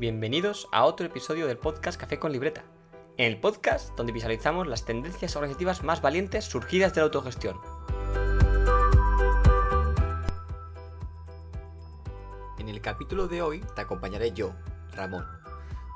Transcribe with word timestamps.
Bienvenidos 0.00 0.66
a 0.72 0.86
otro 0.86 1.04
episodio 1.04 1.46
del 1.46 1.58
podcast 1.58 2.00
Café 2.00 2.18
con 2.18 2.32
Libreta, 2.32 2.64
en 3.18 3.26
el 3.30 3.38
podcast 3.38 3.94
donde 3.98 4.14
visualizamos 4.14 4.66
las 4.66 4.86
tendencias 4.86 5.36
organizativas 5.36 5.84
más 5.84 6.00
valientes 6.00 6.46
surgidas 6.46 6.94
de 6.94 7.02
la 7.02 7.04
autogestión. 7.04 7.60
En 12.58 12.70
el 12.70 12.80
capítulo 12.80 13.28
de 13.28 13.42
hoy 13.42 13.62
te 13.74 13.82
acompañaré 13.82 14.32
yo, 14.32 14.54
Ramón. 14.94 15.26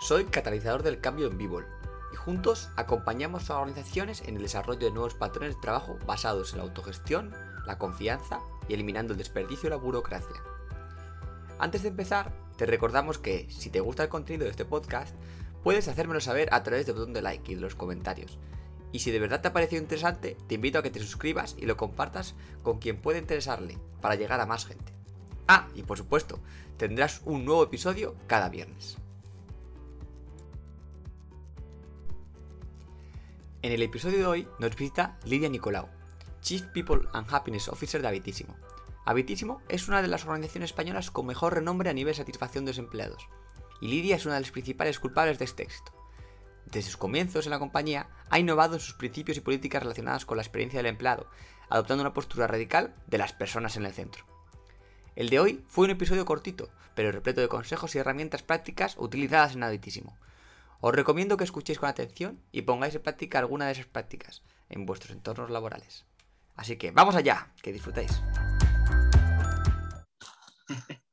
Soy 0.01 0.27
catalizador 0.27 0.83
del 0.83 1.01
cambio 1.01 1.29
en 1.29 1.39
Vivol 1.39 1.67
y 2.13 2.17
juntos 2.17 2.69
acompañamos 2.77 3.49
a 3.49 3.59
organizaciones 3.59 4.21
en 4.29 4.37
el 4.37 4.43
desarrollo 4.43 4.87
de 4.87 4.93
nuevos 4.93 5.15
patrones 5.15 5.55
de 5.55 5.63
trabajo 5.63 5.97
basados 6.05 6.53
en 6.53 6.59
la 6.59 6.65
autogestión, 6.65 7.35
la 7.65 7.79
confianza 7.79 8.41
y 8.69 8.75
eliminando 8.75 9.15
el 9.15 9.19
desperdicio 9.19 9.69
y 9.69 9.71
la 9.71 9.77
burocracia. 9.77 10.43
Antes 11.59 11.85
de 11.85 11.89
empezar, 11.89 12.44
te 12.57 12.67
recordamos 12.67 13.19
que 13.19 13.47
si 13.51 13.71
te 13.71 13.81
gusta 13.81 14.05
el 14.05 14.09
contenido 14.09 14.45
de 14.45 14.51
este 14.51 14.65
podcast, 14.65 15.15
puedes 15.63 15.89
hacérmelo 15.89 16.21
saber 16.21 16.49
a 16.53 16.63
través 16.63 16.87
del 16.87 16.95
botón 16.95 17.13
de 17.13 17.23
like 17.23 17.51
y 17.51 17.55
de 17.55 17.61
los 17.61 17.75
comentarios. 17.75 18.39
Y 18.93 19.01
si 19.01 19.11
de 19.11 19.19
verdad 19.19 19.41
te 19.41 19.49
ha 19.49 19.53
parecido 19.53 19.83
interesante, 19.83 20.37
te 20.47 20.55
invito 20.55 20.79
a 20.79 20.83
que 20.83 20.91
te 20.91 21.01
suscribas 21.01 21.57
y 21.59 21.67
lo 21.67 21.77
compartas 21.77 22.35
con 22.63 22.79
quien 22.79 22.99
pueda 22.99 23.19
interesarle 23.19 23.79
para 24.01 24.15
llegar 24.15 24.41
a 24.41 24.47
más 24.47 24.67
gente. 24.67 24.93
Ah, 25.49 25.69
y 25.75 25.83
por 25.83 25.99
supuesto, 25.99 26.39
tendrás 26.77 27.21
un 27.25 27.45
nuevo 27.45 27.65
episodio 27.65 28.15
cada 28.29 28.49
viernes. 28.49 28.99
En 33.63 33.73
el 33.73 33.83
episodio 33.83 34.19
de 34.19 34.27
hoy 34.27 34.49
nos 34.59 34.77
visita 34.77 35.19
Lidia 35.25 35.49
Nicolau, 35.49 35.89
Chief 36.41 36.63
People 36.67 37.09
and 37.15 37.27
Happiness 37.35 37.69
Officer 37.69 38.01
de 38.01 38.09
Habitísimo. 38.09 38.55
Habitísimo 39.05 39.61
es 39.69 39.89
una 39.89 40.01
de 40.01 40.09
las 40.09 40.25
organizaciones 40.25 40.71
españolas 40.71 41.11
con 41.11 41.27
mejor 41.27 41.55
renombre 41.55 41.91
a 41.91 41.93
nivel 41.93 42.13
de 42.13 42.19
satisfacción 42.19 42.65
de 42.65 42.71
los 42.71 42.79
empleados, 42.79 43.29
y 43.81 43.89
Lidia 43.89 44.17
es 44.17 44.25
una 44.25 44.37
de 44.37 44.41
las 44.41 44.51
principales 44.51 44.99
culpables 44.99 45.39
de 45.39 45.45
este 45.45 45.63
éxito. 45.63 45.93
Desde 46.67 46.89
sus 46.89 46.97
comienzos 46.97 47.45
en 47.45 47.51
la 47.51 47.59
compañía, 47.59 48.09
ha 48.31 48.39
innovado 48.39 48.75
en 48.75 48.81
sus 48.81 48.95
principios 48.95 49.37
y 49.37 49.43
políticas 49.43 49.83
relacionadas 49.83 50.25
con 50.25 50.39
la 50.39 50.43
experiencia 50.43 50.79
del 50.79 50.87
empleado, 50.87 51.29
adoptando 51.69 52.03
una 52.03 52.15
postura 52.15 52.47
radical 52.47 52.95
de 53.07 53.19
las 53.19 53.35
personas 53.35 53.77
en 53.77 53.85
el 53.85 53.93
centro. 53.93 54.25
El 55.17 55.29
de 55.29 55.39
hoy 55.39 55.65
fue 55.69 55.85
un 55.85 55.91
episodio 55.91 56.25
cortito, 56.25 56.71
pero 56.95 57.13
repleto 57.13 57.41
de 57.41 57.49
consejos 57.49 57.95
y 57.95 57.99
herramientas 57.99 58.43
prácticas 58.43 58.97
utilizadas 58.99 59.55
en 59.55 59.63
Habitísimo. 59.63 60.17
Os 60.81 60.95
recomiendo 60.95 61.37
que 61.37 61.45
escuchéis 61.45 61.79
con 61.79 61.89
atención 61.89 62.41
y 62.53 62.63
pongáis 62.63 62.95
en 62.95 63.03
práctica 63.03 63.39
alguna 63.39 63.67
de 63.67 63.73
esas 63.73 63.87
prácticas 63.87 64.43
en 64.71 64.87
vuestros 64.87 65.13
entornos 65.13 65.51
laborales. 65.51 66.05
Así 66.57 66.77
que 66.77 66.91
vamos 66.91 67.15
allá, 67.15 67.53
que 67.63 67.73
disfrutéis. 67.73 68.23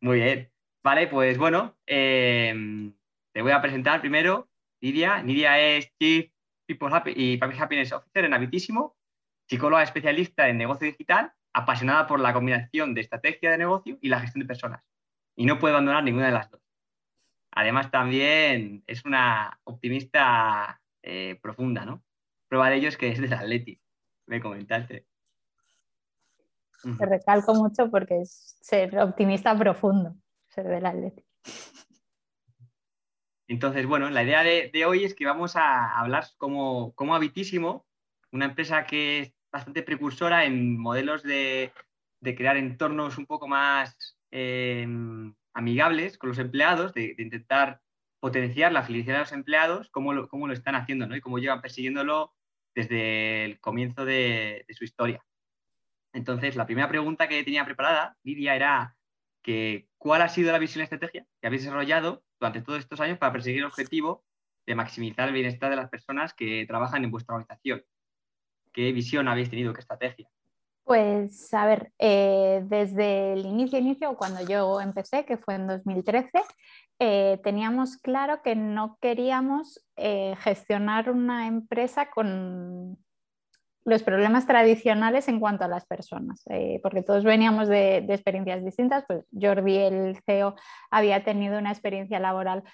Muy 0.00 0.20
bien. 0.20 0.50
Vale, 0.82 1.08
pues 1.08 1.38
bueno, 1.38 1.76
em, 1.86 2.94
te 3.32 3.42
voy 3.42 3.52
a 3.52 3.60
presentar 3.60 4.00
primero 4.00 4.48
Nidia. 4.80 5.22
Nidia 5.22 5.58
es 5.58 5.92
Chief 5.98 6.30
People 6.66 6.88
y 7.16 7.36
Public 7.38 7.60
Happiness 7.60 7.92
Officer 7.92 8.24
en 8.24 8.34
Habitísimo, 8.34 8.96
psicóloga 9.48 9.82
especialista 9.82 10.48
en 10.48 10.58
negocio 10.58 10.86
digital, 10.86 11.32
apasionada 11.52 12.06
por 12.06 12.20
la 12.20 12.32
combinación 12.32 12.94
de 12.94 13.00
estrategia 13.00 13.50
de 13.50 13.58
negocio 13.58 13.98
y 14.00 14.08
la 14.08 14.20
gestión 14.20 14.42
de 14.42 14.46
personas. 14.46 14.82
Y 15.34 15.46
no 15.46 15.58
puede 15.58 15.74
abandonar 15.74 16.04
ninguna 16.04 16.26
de 16.26 16.32
las 16.32 16.50
dos. 16.50 16.60
Además, 17.52 17.90
también 17.90 18.84
es 18.86 19.04
una 19.04 19.58
optimista 19.64 20.80
eh, 21.02 21.38
profunda, 21.42 21.84
¿no? 21.84 22.04
Prueba 22.48 22.70
de 22.70 22.76
ello 22.76 22.88
es 22.88 22.96
que 22.96 23.08
es 23.08 23.20
del 23.20 23.32
Atleti, 23.32 23.80
me 24.26 24.40
comentaste. 24.40 25.07
Te 26.82 27.06
recalco 27.06 27.54
mucho 27.54 27.90
porque 27.90 28.20
es 28.20 28.56
ser 28.60 28.98
optimista 28.98 29.56
profundo, 29.56 30.14
ser 30.48 30.66
del 30.68 30.86
Atleti. 30.86 31.24
Entonces, 33.48 33.86
bueno, 33.86 34.10
la 34.10 34.22
idea 34.22 34.42
de, 34.42 34.84
hoy 34.84 35.04
es 35.04 35.14
que 35.14 35.24
vamos 35.24 35.56
a 35.56 35.98
hablar 35.98 36.24
como, 36.36 36.92
como 36.94 37.14
Habitísimo, 37.14 37.86
una 38.30 38.44
empresa 38.44 38.84
que 38.84 39.20
es 39.20 39.34
bastante 39.50 39.82
precursora 39.82 40.44
en 40.44 40.78
modelos 40.78 41.22
de, 41.22 41.72
crear 42.20 42.58
entornos 42.58 43.16
un 43.16 43.26
poco 43.26 43.48
más 43.48 44.18
em, 44.30 45.34
amigables 45.54 46.18
con 46.18 46.28
los 46.28 46.38
empleados, 46.38 46.92
de, 46.92 47.14
intentar 47.18 47.80
potenciar 48.20 48.72
la 48.72 48.82
felicidad 48.82 49.14
de 49.14 49.20
los 49.20 49.32
empleados, 49.32 49.88
cómo 49.90 50.12
lo, 50.12 50.28
lo 50.30 50.52
están 50.52 50.74
haciendo 50.74 51.06
¿no? 51.06 51.16
y 51.16 51.20
cómo 51.20 51.38
llevan 51.38 51.62
persiguiéndolo 51.62 52.34
desde 52.74 53.44
el 53.44 53.60
comienzo 53.60 54.04
de, 54.04 54.66
su 54.70 54.84
historia. 54.84 55.24
Entonces, 56.12 56.56
la 56.56 56.66
primera 56.66 56.88
pregunta 56.88 57.28
que 57.28 57.44
tenía 57.44 57.64
preparada, 57.64 58.16
Lidia, 58.22 58.54
era 58.54 58.96
que, 59.42 59.88
¿cuál 59.98 60.22
ha 60.22 60.28
sido 60.28 60.52
la 60.52 60.58
visión 60.58 60.80
y 60.80 60.84
estrategia 60.84 61.26
que 61.40 61.46
habéis 61.46 61.62
desarrollado 61.62 62.22
durante 62.40 62.62
todos 62.62 62.80
estos 62.80 63.00
años 63.00 63.18
para 63.18 63.32
perseguir 63.32 63.60
el 63.60 63.66
objetivo 63.66 64.24
de 64.66 64.74
maximizar 64.74 65.28
el 65.28 65.34
bienestar 65.34 65.70
de 65.70 65.76
las 65.76 65.88
personas 65.88 66.34
que 66.34 66.66
trabajan 66.66 67.04
en 67.04 67.10
vuestra 67.10 67.34
organización? 67.34 67.84
¿Qué 68.72 68.92
visión 68.92 69.28
habéis 69.28 69.50
tenido? 69.50 69.72
¿Qué 69.72 69.80
estrategia? 69.80 70.28
Pues 70.84 71.52
a 71.52 71.66
ver, 71.66 71.92
eh, 71.98 72.62
desde 72.64 73.34
el 73.34 73.44
inicio, 73.44 73.78
inicio, 73.78 74.16
cuando 74.16 74.40
yo 74.46 74.80
empecé, 74.80 75.26
que 75.26 75.36
fue 75.36 75.56
en 75.56 75.66
2013, 75.66 76.30
eh, 76.98 77.38
teníamos 77.44 77.98
claro 77.98 78.40
que 78.42 78.56
no 78.56 78.96
queríamos 79.00 79.84
eh, 79.96 80.34
gestionar 80.40 81.10
una 81.10 81.46
empresa 81.46 82.08
con 82.10 82.96
los 83.88 84.02
problemas 84.02 84.46
tradicionales 84.46 85.28
en 85.28 85.40
cuanto 85.40 85.64
a 85.64 85.68
las 85.68 85.86
personas, 85.86 86.44
porque 86.82 87.02
todos 87.02 87.24
veníamos 87.24 87.68
de, 87.68 87.98
experiencias 88.08 88.62
distintas. 88.62 89.04
Pues 89.06 89.24
Jordi, 89.32 89.78
el 89.78 90.16
CEO, 90.26 90.54
había 90.90 91.24
tenido 91.24 91.58
una 91.58 91.70
experiencia 91.70 92.20
laboral 92.20 92.64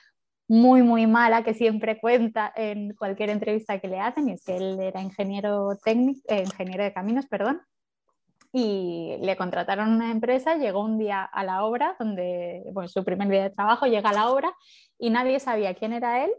muy, 0.49 0.83
muy 0.83 1.07
mala 1.07 1.45
que 1.45 1.55
siempre 1.55 2.01
cuenta 2.01 2.53
en 2.57 2.95
cualquier 2.95 3.31
entrevista 3.31 3.79
que 3.79 3.89
le 3.89 4.01
hacen, 4.01 4.29
y 4.29 4.33
es 4.33 4.45
que 4.45 4.57
él 4.57 4.81
era 4.81 5.01
ingeniero 5.01 5.79
técnico, 5.85 6.21
ingeniero 6.35 6.83
de 6.83 6.93
caminos, 6.93 7.27
perdón, 7.27 7.63
y 8.53 9.17
le 9.21 9.37
contrataron 9.37 9.93
una 9.93 10.11
empresa, 10.11 10.57
llegó 10.57 10.81
un 10.81 10.99
día 10.99 11.23
a 11.23 11.45
la 11.45 11.65
obra, 11.65 11.97
donde, 11.99 12.65
bueno, 12.73 12.89
su 12.89 13.05
primer 13.05 13.29
día 13.29 13.45
de 13.45 13.51
trabajo, 13.51 13.87
llega 13.87 14.11
a 14.11 14.15
la 14.15 14.29
obra 14.31 14.53
y 14.99 15.11
nadie 15.11 15.39
sabía 15.39 15.75
quién 15.75 15.93
era 15.93 16.25
él, 16.25 16.33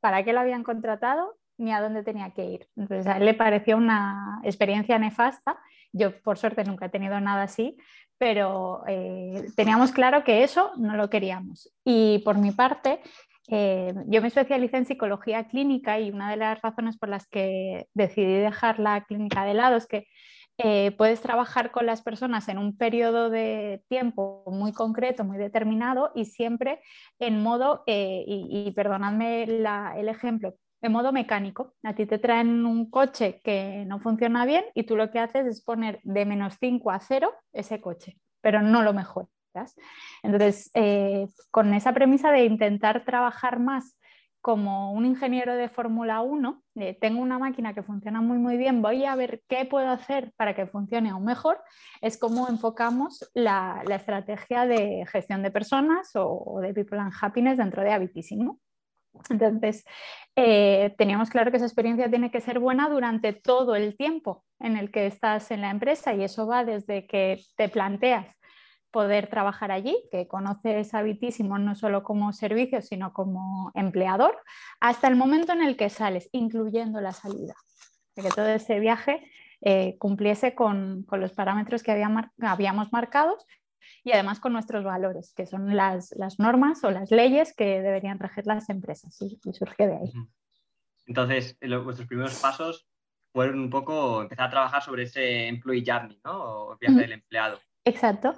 para 0.00 0.24
qué 0.24 0.32
lo 0.32 0.40
habían 0.40 0.62
contratado 0.62 1.37
ni 1.58 1.72
a 1.72 1.80
dónde 1.80 2.02
tenía 2.02 2.30
que 2.30 2.44
ir. 2.44 2.68
Entonces 2.76 3.06
a 3.06 3.18
él 3.18 3.24
le 3.24 3.34
pareció 3.34 3.76
una 3.76 4.40
experiencia 4.44 4.98
nefasta. 4.98 5.58
Yo 5.92 6.18
por 6.22 6.38
suerte 6.38 6.64
nunca 6.64 6.86
he 6.86 6.90
tenido 6.90 7.20
nada 7.20 7.42
así, 7.42 7.76
pero 8.18 8.82
eh, 8.86 9.46
teníamos 9.56 9.92
claro 9.92 10.24
que 10.24 10.42
eso 10.42 10.72
no 10.76 10.96
lo 10.96 11.10
queríamos. 11.10 11.72
Y 11.84 12.18
por 12.24 12.38
mi 12.38 12.52
parte, 12.52 13.00
eh, 13.48 13.92
yo 14.06 14.20
me 14.20 14.28
especialicé 14.28 14.76
en 14.76 14.86
psicología 14.86 15.48
clínica 15.48 15.98
y 15.98 16.10
una 16.10 16.30
de 16.30 16.36
las 16.36 16.60
razones 16.62 16.96
por 16.98 17.08
las 17.08 17.26
que 17.26 17.86
decidí 17.94 18.34
dejar 18.34 18.78
la 18.78 19.04
clínica 19.04 19.44
de 19.44 19.54
lado 19.54 19.76
es 19.76 19.86
que 19.86 20.06
eh, 20.58 20.90
puedes 20.98 21.20
trabajar 21.20 21.70
con 21.70 21.86
las 21.86 22.02
personas 22.02 22.48
en 22.48 22.58
un 22.58 22.76
periodo 22.76 23.30
de 23.30 23.84
tiempo 23.88 24.42
muy 24.46 24.72
concreto, 24.72 25.24
muy 25.24 25.38
determinado 25.38 26.10
y 26.16 26.24
siempre 26.24 26.80
en 27.20 27.40
modo, 27.40 27.84
y, 27.86 28.72
perdonadme 28.74 29.44
el 29.44 30.08
ejemplo, 30.08 30.56
en 30.80 30.92
modo 30.92 31.12
mecánico. 31.12 31.74
A 31.82 31.94
ti 31.94 32.06
te 32.06 32.18
traen 32.18 32.64
un 32.66 32.90
coche 32.90 33.40
que 33.42 33.84
no 33.86 34.00
funciona 34.00 34.44
bien 34.44 34.64
y 34.74 34.84
tú 34.84 34.96
lo 34.96 35.10
que 35.10 35.18
haces 35.18 35.46
es 35.46 35.62
poner 35.62 36.00
de 36.04 36.24
menos 36.24 36.56
5 36.60 36.90
a 36.90 37.00
0 37.00 37.32
ese 37.52 37.80
coche, 37.80 38.18
pero 38.40 38.62
no 38.62 38.82
lo 38.82 38.92
mejoras. 38.92 39.28
Entonces, 40.22 40.70
eh, 40.74 41.26
con 41.50 41.74
esa 41.74 41.92
premisa 41.92 42.30
de 42.30 42.44
intentar 42.44 43.04
trabajar 43.04 43.58
más 43.58 43.98
como 44.40 44.92
un 44.92 45.04
ingeniero 45.04 45.56
de 45.56 45.68
Fórmula 45.68 46.20
1, 46.22 46.62
eh, 46.76 46.96
tengo 47.00 47.20
una 47.20 47.38
máquina 47.38 47.74
que 47.74 47.82
funciona 47.82 48.20
muy 48.20 48.38
muy 48.38 48.56
bien, 48.56 48.80
voy 48.82 49.04
a 49.04 49.16
ver 49.16 49.42
qué 49.48 49.64
puedo 49.64 49.88
hacer 49.90 50.32
para 50.36 50.54
que 50.54 50.66
funcione 50.66 51.10
aún 51.10 51.24
mejor, 51.24 51.60
es 52.00 52.18
como 52.18 52.48
enfocamos 52.48 53.28
la, 53.34 53.82
estrategia 53.90 54.64
de 54.64 55.04
gestión 55.10 55.42
de 55.42 55.50
personas 55.50 56.12
o, 56.14 56.60
de 56.62 56.72
People 56.72 56.98
and 56.98 57.12
Happiness 57.20 57.58
dentro 57.58 57.82
de 57.82 57.92
Habitísimo. 57.92 58.60
Entonces, 59.30 59.84
eh, 60.36 60.94
teníamos 60.98 61.30
claro 61.30 61.50
que 61.50 61.56
esa 61.56 61.66
experiencia 61.66 62.08
tiene 62.08 62.30
que 62.30 62.40
ser 62.40 62.58
buena 62.58 62.88
durante 62.88 63.32
todo 63.32 63.74
el 63.74 63.96
tiempo 63.96 64.44
en 64.60 64.76
el 64.76 64.90
que 64.90 65.06
estás 65.06 65.50
en 65.50 65.60
la 65.60 65.70
empresa 65.70 66.14
y 66.14 66.24
eso 66.24 66.46
va 66.46 66.64
desde 66.64 67.06
que 67.06 67.40
te 67.56 67.68
planteas 67.68 68.26
poder 68.90 69.28
trabajar 69.28 69.70
allí, 69.70 69.96
que 70.10 70.26
conoces 70.26 70.94
Habitísimo 70.94 71.58
no 71.58 71.74
solo 71.74 72.02
como 72.02 72.32
servicio, 72.32 72.80
sino 72.80 73.12
como 73.12 73.70
empleador, 73.74 74.38
hasta 74.80 75.08
el 75.08 75.16
momento 75.16 75.52
en 75.52 75.62
el 75.62 75.76
que 75.76 75.90
sales, 75.90 76.28
incluyendo 76.32 77.00
la 77.00 77.12
salida. 77.12 77.54
Que 78.14 78.30
todo 78.30 78.48
ese 78.48 78.80
viaje 78.80 79.30
eh, 79.60 79.96
cumpliese 79.98 80.54
con, 80.54 81.06
los 81.10 81.32
parámetros 81.32 81.82
que 81.82 81.92
habíamos 81.92 82.92
marcado 82.92 83.36
y 84.04 84.12
además 84.12 84.40
con 84.40 84.52
nuestros 84.52 84.84
valores, 84.84 85.32
que 85.34 85.46
son 85.46 85.76
las, 85.76 86.14
normas 86.38 86.82
o 86.84 86.90
las 86.90 87.10
leyes 87.10 87.54
que 87.54 87.80
deberían 87.80 88.18
regir 88.18 88.46
las 88.46 88.68
empresas. 88.70 89.16
Y, 89.20 89.38
surge 89.52 89.86
de 89.86 89.96
ahí. 89.96 90.12
Entonces, 91.06 91.58
vuestros 91.60 92.06
primeros 92.08 92.38
pasos 92.40 92.86
fueron 93.32 93.60
un 93.60 93.70
poco 93.70 94.22
empezar 94.22 94.46
a 94.46 94.50
trabajar 94.50 94.82
sobre 94.82 95.04
ese 95.04 95.48
employee 95.48 95.84
journey, 95.86 96.20
¿no? 96.24 96.32
O 96.32 96.78
viaje 96.78 97.00
del 97.00 97.12
empleado. 97.12 97.60
Exacto. 97.84 98.34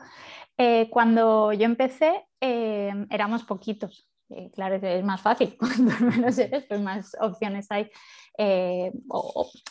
Eh, 0.56 0.88
cuando 0.90 1.52
yo 1.52 1.64
empecé, 1.64 2.26
éramos 2.40 3.44
poquitos. 3.44 4.09
Claro, 4.54 4.76
es 4.76 5.04
más 5.04 5.20
fácil, 5.20 5.56
cuando 5.58 5.92
menos 6.00 6.38
eres, 6.38 6.64
pues 6.66 6.80
más 6.80 7.16
opciones 7.20 7.66
hay. 7.70 7.90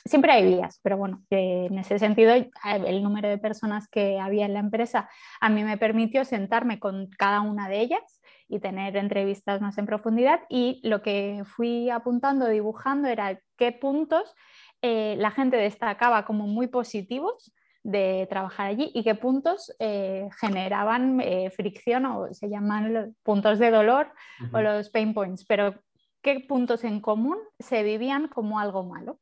siempre 0.05 0.31
hay 0.31 0.45
vías, 0.45 0.79
pero 0.83 0.97
bueno, 0.97 1.23
en 1.29 1.77
ese 1.77 1.99
sentido, 1.99 2.33
el 2.33 3.03
número 3.03 3.29
de 3.29 3.37
personas 3.37 3.87
que 3.87 4.19
había 4.19 4.45
en 4.45 4.53
la 4.53 4.59
empresa 4.59 5.09
a 5.41 5.49
mí 5.49 5.63
me 5.63 5.77
permitió 5.77 6.25
sentarme 6.25 6.79
con 6.79 7.09
cada 7.17 7.41
una 7.41 7.67
de 7.69 7.81
ellas 7.81 8.21
y 8.47 8.59
tener 8.59 8.97
entrevistas 8.97 9.61
más 9.61 9.77
en 9.77 9.85
profundidad. 9.85 10.41
Y 10.49 10.81
lo 10.83 11.01
que 11.01 11.43
fui 11.45 11.89
apuntando, 11.89 12.47
dibujando, 12.47 13.07
era 13.07 13.39
qué 13.57 13.71
puntos 13.71 14.35
eh, 14.81 15.15
la 15.17 15.31
gente 15.31 15.57
destacaba 15.57 16.25
como 16.25 16.47
muy 16.47 16.67
positivos 16.67 17.53
de 17.83 18.27
trabajar 18.29 18.67
allí 18.67 18.91
y 18.93 19.03
qué 19.03 19.15
puntos 19.15 19.73
eh, 19.79 20.29
generaban 20.39 21.21
eh, 21.21 21.49
fricción 21.51 22.05
o 22.05 22.33
se 22.33 22.49
llaman 22.49 22.93
los 22.93 23.07
puntos 23.23 23.59
de 23.59 23.71
dolor 23.71 24.11
o 24.51 24.61
los 24.61 24.89
pain 24.89 25.13
points, 25.13 25.45
pero 25.45 25.75
qué 26.21 26.41
puntos 26.41 26.83
en 26.83 26.99
común 26.99 27.37
se 27.59 27.83
vivían 27.83 28.27
como 28.27 28.59
algo 28.59 28.83
malo. 28.83 29.19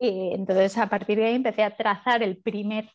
Y 0.00 0.34
entonces 0.34 0.76
a 0.78 0.88
partir 0.88 1.16
de 1.16 1.26
ahí 1.26 1.34
empecé 1.36 1.62
a 1.62 1.76
trazar 1.76 2.24
el 2.24 2.38
primer 2.38 2.90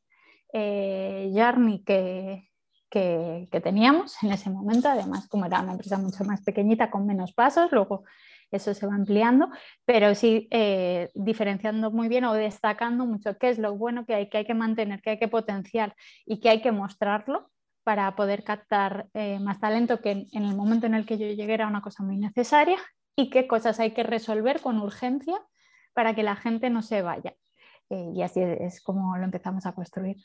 journey 0.51 1.83
que, 1.86 2.50
que, 2.89 3.62
teníamos 3.63 4.21
en 4.24 4.31
ese 4.31 4.50
momento. 4.50 4.89
Además, 4.89 5.27
como 5.27 5.45
era 5.45 5.62
una 5.62 5.74
empresa 5.74 5.98
mucho 5.98 6.24
más 6.24 6.42
pequeñita, 6.42 6.89
con 6.89 7.06
menos 7.06 7.33
pasos, 7.33 7.71
luego 7.71 8.04
eso 8.51 8.73
se 8.73 8.87
va 8.87 8.95
ampliando, 8.95 9.49
pero 9.85 10.15
sí 10.15 10.47
eh, 10.51 11.09
diferenciando 11.13 11.91
muy 11.91 12.07
bien 12.07 12.25
o 12.25 12.33
destacando 12.33 13.05
mucho 13.05 13.37
qué 13.37 13.49
es 13.49 13.59
lo 13.59 13.75
bueno 13.75 14.05
que 14.05 14.15
hay, 14.15 14.29
que 14.29 14.39
hay 14.39 14.45
que 14.45 14.53
mantener, 14.53 15.01
que 15.01 15.11
hay 15.11 15.19
que 15.19 15.27
potenciar 15.27 15.95
y 16.25 16.39
que 16.39 16.49
hay 16.49 16.61
que 16.61 16.71
mostrarlo 16.71 17.49
para 17.83 18.15
poder 18.15 18.43
captar 18.43 19.07
eh, 19.13 19.39
más 19.39 19.59
talento 19.59 19.99
que 20.01 20.27
en, 20.31 20.43
el 20.43 20.55
momento 20.55 20.85
en 20.85 20.93
el 20.93 21.05
que 21.05 21.17
yo 21.17 21.27
llegué 21.27 21.53
era 21.53 21.67
una 21.67 21.81
cosa 21.81 22.03
muy 22.03 22.17
necesaria 22.17 22.77
y 23.15 23.29
qué 23.29 23.47
cosas 23.47 23.79
hay 23.79 23.91
que 23.91 24.03
resolver 24.03 24.61
con 24.61 24.79
urgencia 24.79 25.39
para 25.93 26.13
que 26.13 26.23
la 26.23 26.35
gente 26.35 26.69
no 26.69 26.81
se 26.81 27.01
vaya. 27.01 27.35
Eh, 27.89 28.11
y 28.13 28.21
así 28.21 28.41
es 28.41 28.81
como 28.81 29.17
lo 29.17 29.23
empezamos 29.23 29.65
a 29.65 29.73
construir. 29.73 30.17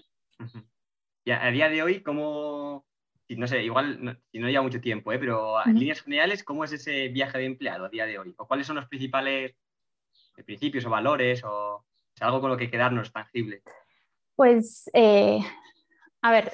Y 1.24 1.30
a, 1.30 1.50
día 1.50 1.70
de 1.70 1.82
hoy, 1.82 2.02
¿cómo, 2.02 2.84
no 3.28 3.46
sé, 3.46 3.62
igual 3.62 4.04
no, 4.04 4.16
si 4.30 4.38
no 4.38 4.48
lleva 4.48 4.62
mucho 4.62 4.80
tiempo, 4.80 5.12
¿eh? 5.12 5.18
pero 5.18 5.64
en 5.64 5.78
líneas 5.78 6.02
generales, 6.02 6.44
¿cómo 6.44 6.64
es 6.64 6.72
ese 6.72 7.08
viaje 7.08 7.38
de 7.38 7.46
empleado 7.46 7.86
a 7.86 7.88
día 7.88 8.06
de 8.06 8.18
hoy? 8.18 8.34
¿O 8.36 8.46
cuáles 8.46 8.66
son 8.66 8.76
los 8.76 8.86
principales 8.86 9.54
eh, 10.36 10.44
principios 10.44 10.84
o 10.84 10.90
valores 10.90 11.42
o 11.44 11.84
algo 12.20 12.40
con 12.40 12.50
lo 12.50 12.56
que 12.56 12.70
quedarnos 12.70 13.12
tangible? 13.12 13.62
Pues, 14.36 14.90
eh, 14.92 15.40
a 16.20 16.32
ver, 16.32 16.52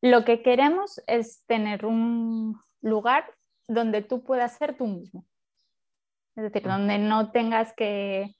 lo 0.00 0.24
que 0.24 0.42
queremos 0.42 1.02
es 1.06 1.44
tener 1.46 1.84
un 1.84 2.58
lugar 2.80 3.34
donde 3.66 4.02
tú 4.02 4.24
puedas 4.24 4.56
ser 4.56 4.76
tú 4.76 4.86
mismo. 4.86 5.26
Es 6.36 6.44
decir, 6.44 6.62
donde 6.62 6.98
no 6.98 7.32
tengas 7.32 7.74
que 7.74 8.34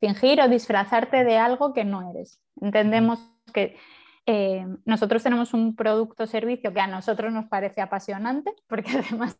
fingir 0.00 0.40
o 0.40 0.48
disfrazarte 0.48 1.22
de 1.24 1.36
algo 1.36 1.72
que 1.72 1.84
no 1.84 2.10
eres. 2.10 2.40
Entendemos 2.60 3.35
que 3.52 3.76
eh, 4.26 4.66
nosotros 4.84 5.22
tenemos 5.22 5.54
un 5.54 5.76
producto 5.76 6.24
o 6.24 6.26
servicio 6.26 6.72
que 6.72 6.80
a 6.80 6.88
nosotros 6.88 7.32
nos 7.32 7.46
parece 7.46 7.80
apasionante, 7.80 8.52
porque 8.68 8.90
además 8.90 9.38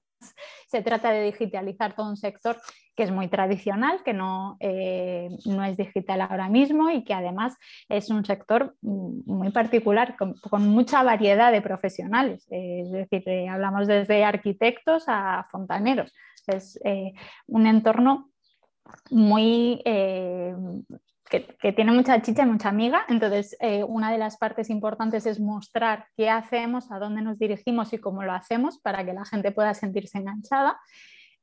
se 0.68 0.80
trata 0.82 1.10
de 1.10 1.24
digitalizar 1.24 1.94
todo 1.94 2.08
un 2.08 2.16
sector 2.16 2.56
que 2.94 3.02
es 3.02 3.10
muy 3.10 3.28
tradicional, 3.28 4.02
que 4.02 4.14
no, 4.14 4.56
eh, 4.60 5.28
no 5.44 5.64
es 5.64 5.76
digital 5.76 6.22
ahora 6.22 6.48
mismo 6.48 6.88
y 6.90 7.04
que 7.04 7.12
además 7.12 7.54
es 7.90 8.08
un 8.08 8.24
sector 8.24 8.74
muy 8.80 9.50
particular, 9.50 10.16
con, 10.16 10.68
mucha 10.68 11.02
variedad 11.02 11.52
de 11.52 11.60
profesionales. 11.60 12.46
es 12.48 12.90
decir, 12.90 13.28
eh, 13.28 13.48
hablamos 13.48 13.86
desde 13.86 14.24
arquitectos 14.24 15.04
a 15.08 15.46
fontaneros. 15.50 16.14
Es 16.46 16.78
un 17.48 17.66
entorno 17.66 18.30
muy... 19.10 19.82
Que, 21.28 21.72
tiene 21.72 21.92
mucha 21.92 22.22
chicha 22.22 22.44
y 22.44 22.46
mucha 22.46 22.68
amiga. 22.68 23.04
Entonces, 23.08 23.56
eh, 23.60 23.82
una 23.84 24.12
de 24.12 24.18
las 24.18 24.36
partes 24.36 24.70
importantes 24.70 25.26
es 25.26 25.40
mostrar 25.40 26.06
qué 26.16 26.30
hacemos, 26.30 26.90
a 26.92 26.98
dónde 26.98 27.22
nos 27.22 27.38
dirigimos 27.38 27.92
y 27.92 27.98
cómo 27.98 28.22
lo 28.22 28.32
hacemos 28.32 28.78
para 28.78 29.04
que 29.04 29.12
la 29.12 29.24
gente 29.24 29.50
pueda 29.50 29.74
sentirse 29.74 30.18
enganchada. 30.18 30.78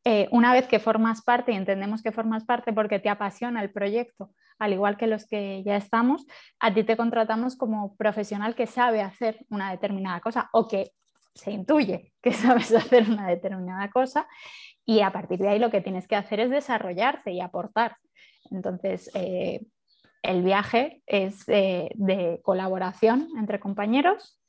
Eh, 0.06 0.28
una 0.32 0.52
vez 0.52 0.68
que 0.68 0.80
formas 0.80 1.22
parte 1.22 1.54
y 1.54 1.56
entendemos 1.56 2.02
que 2.02 2.12
formas 2.12 2.44
parte 2.44 2.74
porque 2.74 3.00
te 3.00 3.10
apasiona 3.10 3.62
el 3.62 3.72
proyecto, 3.72 4.32
al 4.60 4.74
igual 4.74 4.98
que 4.98 5.08
los 5.08 5.26
que 5.26 5.64
ya 5.66 5.78
estamos, 5.78 6.26
a 6.60 6.74
ti 6.74 6.84
te 6.84 6.98
contratamos 6.98 7.56
como 7.56 7.96
profesional 7.96 8.54
que 8.54 8.68
sabe 8.68 9.02
hacer 9.02 9.46
una 9.50 9.72
determinada 9.72 10.20
cosa 10.20 10.50
o 10.52 10.68
que 10.68 10.92
se 11.34 11.52
intuye 11.52 12.14
que 12.22 12.32
sabes 12.34 12.74
hacer 12.74 13.10
una 13.10 13.28
determinada 13.28 13.90
cosa 13.90 14.28
y 14.86 15.02
a 15.02 15.12
partir 15.12 15.40
de 15.40 15.50
ahí 15.50 15.60
lo 15.60 15.72
que 15.72 15.82
tienes 15.82 16.08
que 16.08 16.16
hacer 16.16 16.40
es 16.42 16.50
desarrollarte 16.50 17.32
y 17.32 17.40
aportar. 17.40 17.96
Entonces, 18.52 19.10
eh, 19.14 19.62
el 20.24 20.42
viaje 20.42 21.04
es 21.06 21.46
de 21.46 22.40
colaboración 22.44 23.28
entre 23.38 23.60
compañeros 23.60 24.40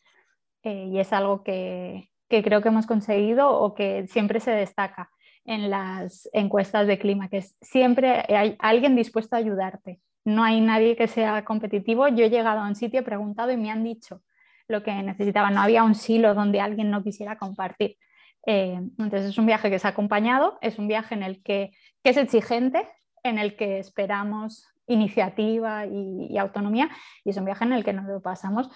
eh, 0.65 0.89
y 0.91 0.99
es 0.99 1.13
algo 1.13 1.45
que, 1.45 2.11
creo 2.29 2.63
que 2.63 2.69
hemos 2.69 2.87
conseguido 2.87 3.53
o 3.53 3.75
que 3.75 4.07
siempre 4.09 4.41
se 4.41 4.51
destaca 4.51 5.11
en 5.45 5.71
las 5.71 6.29
encuestas 6.33 6.87
de 6.87 6.99
clima, 6.99 7.29
que 7.29 7.43
siempre 7.61 8.25
hay 8.35 8.57
alguien 8.59 8.97
dispuesto 8.97 9.37
a 9.37 9.39
ayudarte. 9.39 10.01
No 10.25 10.43
hay 10.43 10.61
nadie 10.63 10.97
que 10.97 11.07
sea 11.07 11.45
competitivo. 11.45 12.09
Yo 12.09 12.25
he 12.25 12.31
llegado 12.31 12.61
a 12.61 12.67
un 12.67 12.75
sitio, 12.75 13.01
he 13.01 13.03
preguntado 13.05 13.53
y 13.53 13.59
me 13.59 13.71
han 13.71 13.85
dicho 13.85 14.23
lo 14.69 14.83
que 14.83 14.91
necesitaba. 14.95 15.51
No 15.51 15.61
había 15.61 15.85
un 15.85 15.95
silo 15.95 16.35
donde 16.35 16.63
alguien 16.63 16.91
no 16.91 17.05
quisiera 17.05 17.37
compartir. 17.37 17.99
Eh, 18.47 18.81
entonces 18.99 19.27
es 19.27 19.39
un 19.39 19.47
viaje 19.47 19.71
que 19.71 19.79
se 19.79 19.87
ha 19.87 19.91
acompañado, 19.91 20.59
es 20.63 20.79
un 20.79 20.89
viaje 20.89 21.15
en 21.15 21.23
el 21.23 21.43
que, 21.43 21.73
es 22.03 22.17
exigente, 22.17 22.89
en 23.23 23.39
el 23.39 23.55
que 23.55 23.79
esperamos 23.79 24.67
iniciativa 24.87 25.87
y, 25.87 26.37
autonomía 26.39 26.91
y 27.25 27.31
es 27.31 27.37
un 27.37 27.45
viaje 27.45 27.65
en 27.65 27.73
el 27.73 27.85
que 27.85 27.93
nos 27.93 28.07
lo 28.07 28.21
pasamos 28.21 28.71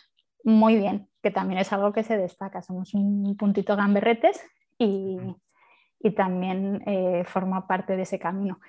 muy 0.45 0.77
bien, 0.77 1.09
que 1.23 1.31
también 1.31 1.61
es 1.61 1.73
algo 1.73 1.93
que 1.93 2.05
se 2.05 2.17
destaca. 2.17 2.63
Somos 2.63 2.95
un 2.95 3.37
puntito 3.37 3.77
gamberretes 3.77 4.41
y, 4.79 5.19
también 6.17 6.83
eh, 6.87 7.25
forma 7.25 7.67
parte 7.67 7.97
de 7.97 8.03
ese 8.03 8.19
camino. 8.19 8.61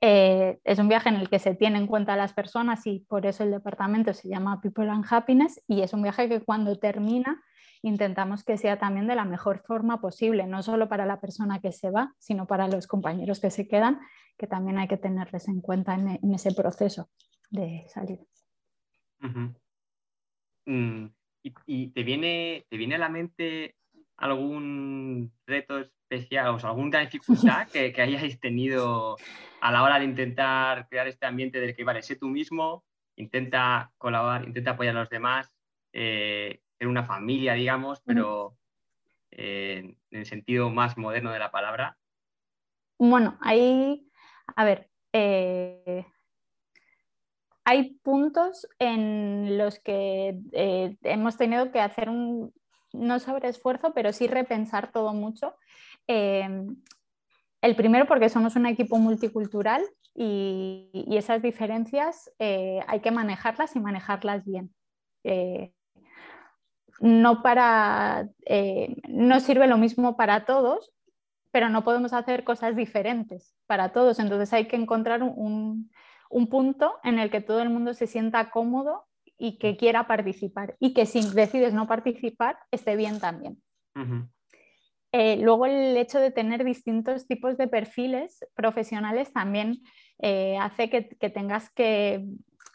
Eh, 0.00 0.58
es 0.64 0.78
un 0.78 0.88
viaje 0.88 1.08
en 1.08 1.14
el 1.14 1.30
que 1.30 1.38
se 1.38 1.54
tiene 1.54 1.78
en 1.78 1.86
cuenta 1.86 2.12
a 2.12 2.16
las 2.16 2.34
personas 2.34 2.86
y 2.86 3.00
por 3.08 3.24
eso 3.24 3.42
el 3.42 3.50
departamento 3.52 4.12
se 4.12 4.28
llama 4.28 4.60
People 4.60 4.90
and 4.90 5.06
Happiness 5.08 5.62
y 5.66 5.80
es 5.80 5.94
un 5.94 6.02
viaje 6.02 6.28
que 6.28 6.40
cuando 6.40 6.76
termina 6.76 7.42
intentamos 7.84 8.44
que 8.44 8.56
sea 8.56 8.78
también 8.78 9.06
de 9.06 9.14
la 9.14 9.24
mejor 9.24 9.62
forma 9.66 10.00
posible, 10.00 10.46
no 10.46 10.62
solo 10.62 10.88
para 10.88 11.04
la 11.04 11.20
persona 11.20 11.60
que 11.60 11.70
se 11.70 11.90
va, 11.90 12.14
sino 12.18 12.46
para 12.46 12.66
los 12.66 12.86
compañeros 12.86 13.40
que 13.40 13.50
se 13.50 13.68
quedan, 13.68 14.00
que 14.36 14.46
también 14.46 14.78
hay 14.78 14.88
que 14.88 14.96
tenerles 14.96 15.48
en 15.48 15.60
cuenta 15.60 15.94
en, 15.94 16.34
ese 16.34 16.52
proceso 16.52 17.08
de 17.50 17.84
salida. 17.88 18.24
Mm, 20.66 21.06
¿Y, 21.66 21.88
te, 21.88 22.02
viene, 22.02 22.66
te 22.68 22.76
viene 22.76 22.96
a 22.96 22.98
la 22.98 23.08
mente 23.08 23.76
algún 24.16 25.32
reto 25.46 25.78
especial 25.78 26.48
o 26.48 26.66
alguna 26.66 27.00
dificultad 27.00 27.68
que, 27.72 27.92
que, 27.92 28.02
hayáis 28.02 28.40
tenido 28.40 29.16
a 29.60 29.72
la 29.72 29.82
hora 29.82 29.98
de 29.98 30.04
intentar 30.04 30.88
crear 30.88 31.08
este 31.08 31.26
ambiente 31.26 31.60
del 31.60 31.74
que, 31.74 31.84
vale, 31.84 32.02
sé 32.02 32.16
tú 32.16 32.28
mismo, 32.28 32.84
intenta 33.16 33.92
colaborar, 33.98 34.44
intenta 34.44 34.72
apoyar 34.72 34.96
a 34.96 35.00
los 35.00 35.10
demás, 35.10 35.52
eh, 35.92 36.60
ser 36.78 36.88
una 36.88 37.04
familia, 37.04 37.54
digamos, 37.54 38.00
pero 38.04 38.56
eh, 39.30 39.96
en 40.10 40.18
el 40.20 40.26
sentido 40.26 40.70
más 40.70 40.96
moderno 40.96 41.32
de 41.32 41.38
la 41.38 41.50
palabra? 41.50 41.96
Bueno, 42.98 43.36
ahí, 43.40 44.08
a 44.46 44.64
ver, 44.64 44.88
eh, 45.12 46.06
hay 47.64 47.94
puntos 48.02 48.66
en 48.78 49.56
los 49.56 49.78
que 49.78 50.38
eh, 50.52 50.96
hemos 51.02 51.36
tenido 51.36 51.70
que 51.72 51.80
hacer 51.80 52.08
un, 52.08 52.52
no 52.92 53.18
sobre 53.20 53.48
esfuerzo, 53.48 53.92
pero 53.94 54.12
sí 54.12 54.26
repensar 54.26 54.92
todo 54.92 55.12
mucho. 55.14 55.54
el 56.06 57.76
primero 57.76 58.06
porque 58.06 58.28
somos 58.28 58.56
un 58.56 58.66
equipo 58.66 58.98
multicultural 58.98 59.82
y, 60.14 60.90
esas 61.16 61.42
diferencias 61.42 62.30
hay 62.38 63.00
que 63.00 63.10
manejarlas 63.10 63.74
y 63.76 63.80
manejarlas 63.80 64.44
bien 64.44 64.74
no 67.00 67.42
para, 67.42 68.28
eh, 68.46 68.96
no 69.08 69.40
sirve 69.40 69.66
lo 69.66 69.78
mismo 69.78 70.16
para 70.16 70.44
todos, 70.44 70.92
pero 71.54 71.68
no 71.68 71.84
podemos 71.84 72.12
hacer 72.12 72.42
cosas 72.42 72.74
diferentes 72.74 73.54
para 73.68 73.92
todos. 73.92 74.18
Entonces 74.18 74.52
hay 74.52 74.66
que 74.66 74.74
encontrar 74.74 75.22
un, 75.22 75.88
punto 76.50 76.96
en 77.04 77.20
el 77.20 77.30
que 77.30 77.40
todo 77.40 77.62
el 77.62 77.70
mundo 77.70 77.94
se 77.94 78.08
sienta 78.08 78.50
cómodo 78.50 79.04
y 79.38 79.56
que 79.58 79.76
quiera 79.76 80.08
participar 80.08 80.74
y 80.80 80.94
que 80.94 81.06
si 81.06 81.20
decides 81.30 81.72
no 81.72 81.86
participar 81.86 82.58
esté 82.72 82.96
bien 82.96 83.20
también. 83.20 83.62
Eh, 85.12 85.36
luego 85.36 85.66
el 85.66 85.96
hecho 85.96 86.18
de 86.18 86.32
tener 86.32 86.64
distintos 86.64 87.28
tipos 87.28 87.56
de 87.56 87.68
perfiles 87.68 88.44
profesionales 88.56 89.32
también 89.32 89.80
eh, 90.18 90.58
hace 90.60 90.90
que, 90.90 91.02
tengas 91.30 91.70
que 91.70 92.26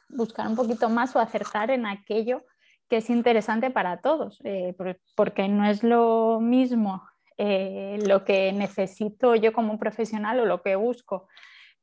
buscar 0.07 0.47
un 0.47 0.55
poquito 0.55 0.87
más 0.87 1.13
o 1.17 1.19
acertar 1.19 1.69
en 1.69 1.85
aquello 1.85 2.45
que 2.87 2.97
es 2.97 3.09
interesante 3.09 3.71
para 3.71 3.99
todos, 3.99 4.39
eh, 4.45 4.73
porque 5.17 5.49
no 5.49 5.65
es 5.65 5.83
lo 5.83 6.39
mismo 6.39 7.03
eh, 7.39 7.97
lo 8.05 8.25
que 8.25 8.51
necesito 8.51 9.33
yo 9.33 9.53
como 9.53 9.79
profesional 9.79 10.39
o 10.41 10.45
lo 10.45 10.61
que 10.61 10.75
busco. 10.75 11.27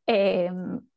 Eh, 0.07 0.51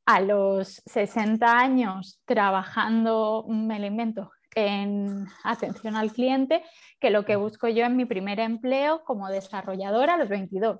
a 0.06 0.22
los 0.22 0.82
60 0.86 1.58
años 1.58 2.22
trabajando, 2.25 3.46
me 3.48 3.75
alimento 3.75 4.32
en 4.54 5.28
atención 5.44 5.96
al 5.96 6.12
cliente, 6.12 6.63
que 7.00 7.10
lo 7.10 7.25
que 7.25 7.38
busco 7.38 7.68
yo 7.68 7.86
en 7.86 7.96
mi 7.96 8.06
primer 8.06 8.39
empleo 8.39 9.04
como 9.04 9.30
desarrolladora 9.30 10.16
a 10.16 10.18
los 10.18 10.30
22 10.30 10.80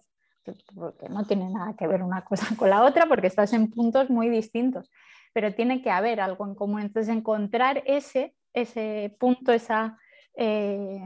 porque 0.76 1.10
no 1.10 1.26
tiene 1.26 1.50
nada 1.50 1.76
que 1.78 1.88
ver 1.88 2.04
una 2.04 2.24
cosa 2.24 2.48
con 2.58 2.70
la 2.70 2.84
otra, 2.84 3.08
porque 3.08 3.28
estás 3.28 3.54
en 3.54 3.70
puntos 3.70 4.10
muy 4.10 4.30
distintos, 4.30 4.92
pero 5.34 5.54
tiene 5.54 5.82
que 5.82 5.92
haber 5.92 6.22
algo 6.22 6.46
en 6.46 6.56
común. 6.56 6.82
Entonces, 6.82 7.16
encontrar 7.16 7.84
ese, 7.86 8.36
ese 8.54 9.16
punto, 9.20 9.52
esa, 9.52 9.98
eh, 10.36 11.04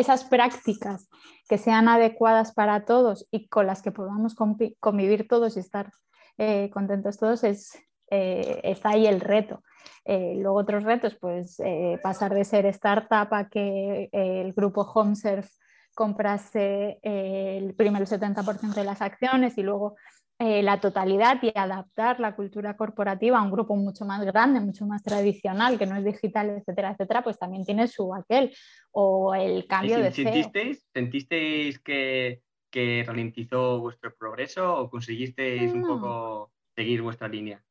esas 0.00 0.24
prácticas 0.24 1.08
que 1.48 1.58
sean 1.58 1.88
adecuadas 1.88 2.52
para 2.52 2.84
todos 2.84 3.26
y 3.30 3.48
con 3.48 3.66
las 3.66 3.82
que 3.82 3.92
podamos 3.92 4.34
convivir 4.34 5.28
todos 5.28 5.56
y 5.56 5.60
estar 5.60 5.90
eh, 6.38 6.70
contentos 6.72 7.18
todos, 7.18 7.44
es, 7.44 7.78
eh, 8.10 8.60
está 8.64 8.90
ahí 8.90 9.06
el 9.06 9.20
reto. 9.20 9.62
luego 10.06 10.58
otros 10.58 10.84
retos, 10.84 11.16
pues 11.20 11.60
pasar 12.02 12.34
de 12.34 12.44
ser 12.44 12.66
startup 12.66 13.32
a 13.32 13.48
que 13.48 14.08
el 14.12 14.52
grupo 14.52 14.82
HomeServe 14.82 15.48
comprase 15.94 16.98
eh, 17.02 17.58
el 17.58 17.74
primer 17.74 18.06
70% 18.06 18.74
de 18.74 18.84
las 18.84 19.02
acciones 19.02 19.58
y 19.58 19.62
luego 19.62 19.96
eh, 20.42 20.62
la 20.62 20.80
totalidad 20.80 21.38
y 21.42 21.52
adaptar 21.54 22.18
la 22.18 22.34
cultura 22.34 22.74
corporativa 22.74 23.38
a 23.38 23.42
un 23.42 23.50
grupo 23.50 23.76
mucho 23.76 24.06
más 24.06 24.24
grande, 24.24 24.58
mucho 24.58 24.86
más 24.86 25.02
tradicional, 25.02 25.78
que 25.78 25.84
no 25.84 25.96
es 25.96 26.02
digital, 26.02 26.48
etcétera, 26.48 26.92
etcétera, 26.92 27.22
pues 27.22 27.38
también 27.38 27.66
tiene 27.66 27.86
su 27.88 28.14
aquel. 28.14 28.50
O 28.90 29.34
el 29.34 29.66
cambio 29.66 29.98
de 29.98 30.10
¿Sentisteis, 30.10 30.88
¿Sentisteis 30.94 31.78
que, 31.80 32.40
que 32.70 33.04
ralentizó 33.06 33.80
vuestro 33.80 34.14
progreso 34.16 34.78
o 34.78 34.88
conseguisteis 34.88 35.74
un 35.74 35.82
poco 35.82 36.52
seguir 36.74 37.02
vuestra 37.02 37.28
línea? 37.28 37.62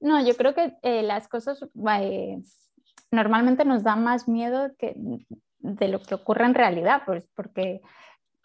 No, 0.00 0.20
yo 0.26 0.34
creo 0.34 0.56
que 0.56 0.74
eh, 0.82 1.04
las 1.04 1.28
cosas 1.28 1.64
normalmente 3.12 3.64
nos 3.64 3.84
dan 3.84 4.02
más 4.02 4.26
miedo 4.26 4.72
que 4.76 4.96
de 5.60 5.86
lo 5.86 6.02
que 6.02 6.16
ocurre 6.16 6.46
en 6.46 6.54
realidad, 6.54 7.02
pues 7.06 7.28
porque 7.36 7.80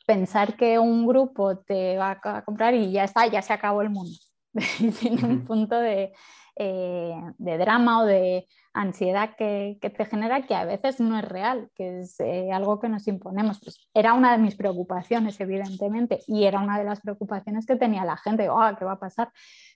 pensar 0.05 0.55
que 0.55 0.79
un 0.79 1.07
grupo 1.07 1.57
te 1.57 1.97
va 1.97 2.19
a 2.23 2.43
comprar 2.43 2.73
y 2.73 2.91
ya 2.91 3.03
está, 3.03 3.27
ya 3.27 3.41
se 3.41 3.53
acabó 3.53 3.81
el 3.81 3.89
mundo. 3.89 4.17
Tiene 4.99 5.25
un 5.25 5.45
punto 5.45 5.79
de, 5.79 6.13
eh, 6.55 7.15
de, 7.39 7.57
drama 7.57 8.01
o 8.01 8.05
de 8.05 8.47
ansiedad 8.73 9.35
que, 9.35 9.79
que, 9.81 9.89
te 9.89 10.05
genera 10.05 10.43
que 10.43 10.53
a 10.53 10.65
veces 10.65 10.99
no 10.99 11.17
es 11.17 11.25
real, 11.25 11.71
que 11.73 12.01
es 12.01 12.19
eh, 12.19 12.51
algo 12.51 12.79
que 12.79 12.89
nos 12.89 13.07
imponemos. 13.07 13.59
Pues 13.59 13.89
era 13.93 14.13
una 14.13 14.31
de 14.31 14.37
mis 14.37 14.55
preocupaciones, 14.55 15.39
evidentemente, 15.39 16.19
y 16.27 16.43
era 16.43 16.59
una 16.59 16.77
de 16.77 16.83
las 16.83 17.01
preocupaciones 17.01 17.65
que 17.65 17.75
tenía 17.75 18.05
la 18.05 18.17
gente, 18.17 18.49
oh, 18.49 18.75
¿qué 18.77 18.85
va 18.85 18.93
a 18.93 18.99
pasar? 18.99 19.31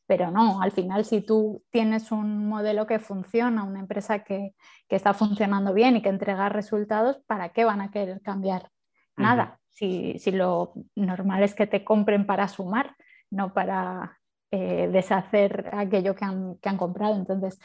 Pero 0.06 0.30
no, 0.30 0.62
al 0.62 0.72
final 0.72 1.04
si 1.04 1.22
tú 1.22 1.64
tienes 1.72 2.12
un 2.12 2.48
modelo 2.48 2.86
que 2.86 3.00
funciona, 3.00 3.64
una 3.64 3.80
empresa 3.80 4.24
que, 4.24 4.54
está 4.88 5.14
funcionando 5.14 5.74
bien 5.74 5.98
y 5.98 6.02
que 6.02 6.10
entrega 6.10 6.48
resultados, 6.48 7.20
¿para 7.28 7.50
qué 7.50 7.66
van 7.66 7.82
a 7.82 7.92
querer 7.92 8.22
cambiar? 8.22 8.70
Nada. 9.16 9.60
Si, 9.78 10.32
lo 10.32 10.74
normal 10.96 11.44
es 11.44 11.54
que 11.54 11.68
te 11.68 11.84
compren 11.84 12.26
para 12.26 12.48
sumar, 12.48 12.96
no 13.30 13.54
para 13.54 14.18
eh, 14.52 14.90
deshacer 14.92 15.70
aquello 15.74 16.16
que 16.16 16.26
han, 16.26 16.56
que 16.58 16.70
han 16.70 16.78
comprado. 16.78 17.16
Entonces, 17.16 17.60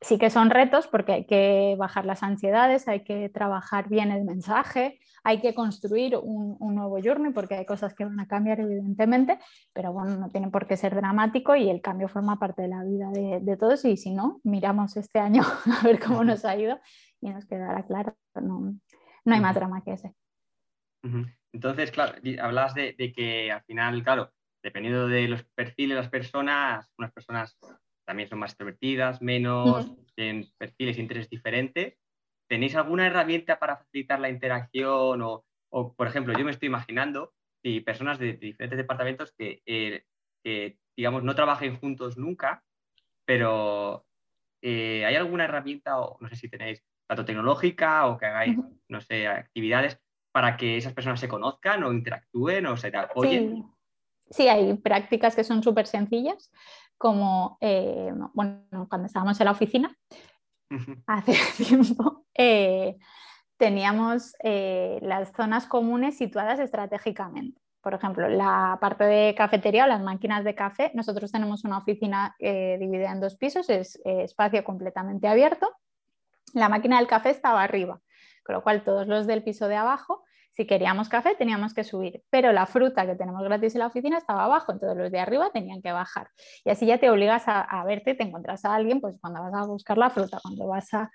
sí 0.00 0.18
que 0.18 0.30
son 0.30 0.50
retos 0.50 0.86
porque 0.86 1.12
hay 1.12 1.26
que 1.26 1.76
bajar 1.78 2.06
las 2.06 2.22
ansiedades, 2.22 2.88
hay 2.88 3.04
que 3.04 3.28
trabajar 3.28 3.88
bien 3.88 4.10
el 4.10 4.24
mensaje, 4.24 4.98
hay 5.22 5.40
que 5.40 5.54
construir 5.54 6.16
un, 6.16 6.56
nuevo 6.74 6.98
journey 7.02 7.32
porque 7.32 7.56
hay 7.56 7.66
cosas 7.66 7.94
que 7.94 8.06
van 8.06 8.18
a 8.20 8.26
cambiar 8.26 8.60
evidentemente, 8.60 9.38
pero 9.74 9.92
bueno, 9.92 10.16
no 10.16 10.30
tiene 10.30 10.48
por 10.48 10.66
qué 10.66 10.78
ser 10.78 10.94
dramático 10.94 11.54
y 11.56 11.68
el 11.68 11.82
cambio 11.82 12.08
forma 12.08 12.38
parte 12.38 12.62
de 12.62 12.68
la 12.68 12.82
vida 12.84 13.10
de, 13.10 13.56
todos 13.58 13.84
y 13.84 13.98
si 13.98 14.14
no, 14.14 14.40
miramos 14.44 14.96
este 14.96 15.18
año 15.18 15.42
a 15.80 15.84
ver 15.84 16.00
cómo 16.00 16.24
nos 16.24 16.46
ha 16.46 16.56
ido 16.56 16.78
y 17.20 17.28
nos 17.28 17.44
quedará 17.44 17.84
claro, 17.84 18.16
no, 18.34 18.74
no 19.24 19.34
hay 19.34 19.40
más 19.40 19.54
drama 19.54 19.82
que 19.82 19.92
ese. 19.92 20.14
Entonces, 21.52 21.90
claro, 21.90 22.14
hablas 22.40 22.74
de, 22.74 22.94
de 22.96 23.12
que 23.12 23.50
al 23.50 23.62
final, 23.64 24.02
claro, 24.02 24.32
dependiendo 24.62 25.08
de 25.08 25.28
los 25.28 25.44
perfiles 25.44 25.96
de 25.96 26.02
las 26.02 26.10
personas, 26.10 26.92
unas 26.98 27.12
personas 27.12 27.58
también 28.06 28.28
son 28.28 28.40
más 28.40 28.52
extrovertidas, 28.52 29.22
menos, 29.22 29.92
tienen 30.14 30.50
perfiles 30.58 30.98
e 30.98 31.00
intereses 31.00 31.30
diferentes. 31.30 31.96
¿Tenéis 32.48 32.74
alguna 32.74 33.06
herramienta 33.06 33.58
para 33.58 33.76
facilitar 33.76 34.18
la 34.18 34.30
interacción? 34.30 35.22
O, 35.22 35.44
por 35.94 36.06
ejemplo, 36.08 36.36
yo 36.36 36.44
me 36.44 36.50
estoy 36.50 36.66
imaginando 36.66 37.32
si 37.62 37.80
personas 37.80 38.18
de, 38.18 38.32
diferentes 38.32 38.76
departamentos 38.76 39.32
eh, 39.38 40.04
que, 40.42 40.78
digamos, 40.96 41.22
no 41.22 41.34
trabajen 41.34 41.76
juntos 41.78 42.18
nunca, 42.18 42.64
pero 43.24 44.04
eh, 44.62 45.04
¿hay 45.04 45.14
alguna 45.14 45.44
herramienta, 45.44 46.00
o 46.00 46.18
no 46.20 46.28
sé 46.28 46.36
si 46.36 46.48
tenéis 46.48 46.82
tanto 47.08 47.24
tecnológica 47.24 48.06
o 48.06 48.18
que 48.18 48.26
hagáis, 48.26 48.56
no 48.88 49.00
sé, 49.00 49.28
actividades 49.28 50.00
para 50.32 50.56
que 50.56 50.76
esas 50.76 50.92
personas 50.92 51.20
se 51.20 51.28
conozcan 51.28 51.82
o 51.84 51.92
interactúen 51.92 52.66
o 52.66 52.76
se 52.76 52.88
apoyen? 52.96 53.56
Sí. 53.56 53.64
sí 54.30 54.48
hay 54.48 54.74
prácticas 54.74 55.34
que 55.34 55.44
son 55.44 55.62
súper 55.62 55.86
sencillas 55.86 56.50
como 57.00 57.56
eh, 57.62 58.12
bueno, 58.34 58.86
cuando 58.90 59.06
estábamos 59.06 59.40
en 59.40 59.46
la 59.46 59.52
oficina, 59.52 59.96
hace 61.06 61.32
tiempo, 61.56 62.26
eh, 62.34 62.98
teníamos 63.56 64.34
eh, 64.44 64.98
las 65.00 65.32
zonas 65.32 65.66
comunes 65.66 66.18
situadas 66.18 66.60
estratégicamente. 66.60 67.58
Por 67.80 67.94
ejemplo, 67.94 68.28
la 68.28 68.76
parte 68.82 69.04
de 69.04 69.34
cafetería 69.34 69.86
o 69.86 69.88
las 69.88 70.02
máquinas 70.02 70.44
de 70.44 70.54
café, 70.54 70.90
nosotros 70.92 71.32
tenemos 71.32 71.64
una 71.64 71.78
oficina 71.78 72.36
dividida 72.38 73.10
en 73.10 73.20
dos 73.20 73.36
pisos, 73.36 73.70
es 73.70 73.98
espacio 74.04 74.62
completamente 74.62 75.26
abierto. 75.26 75.70
La 76.52 76.68
máquina 76.68 76.98
del 76.98 77.06
café 77.06 77.30
estaba 77.30 77.62
arriba, 77.62 77.98
con 78.50 78.54
lo 78.54 78.62
cual 78.64 78.82
todos 78.82 79.06
los 79.06 79.28
del 79.28 79.44
piso 79.44 79.68
de 79.68 79.76
abajo 79.76 80.24
si 80.50 80.66
queríamos 80.66 81.08
café 81.08 81.34
teníamos 81.36 81.74
que 81.74 81.84
subir, 81.84 82.22
pero 82.28 82.52
la 82.52 82.66
fruta 82.66 83.06
que 83.06 83.14
tenemos 83.14 83.42
gratis 83.44 83.74
en 83.74 83.78
la 83.78 83.86
oficina 83.86 84.18
estaba 84.18 84.44
abajo, 84.44 84.72
entonces 84.72 84.98
los 84.98 85.10
de 85.12 85.20
arriba 85.20 85.50
tenían 85.52 85.80
que 85.80 85.92
bajar. 85.92 86.28
Y 86.64 86.70
así 86.70 86.86
ya 86.86 86.98
te 86.98 87.08
obligas 87.08 87.44
a, 87.46 87.84
verte, 87.84 88.14
te 88.14 88.24
encuentras 88.24 88.64
a 88.64 88.74
alguien 88.74 89.00
pues 89.00 89.16
cuando 89.20 89.40
vas 89.42 89.54
a 89.54 89.66
buscar 89.66 89.96
la 89.96 90.10
fruta, 90.10 90.38
cuando 90.42 90.66
vas 90.66 90.92
a, 90.92 91.10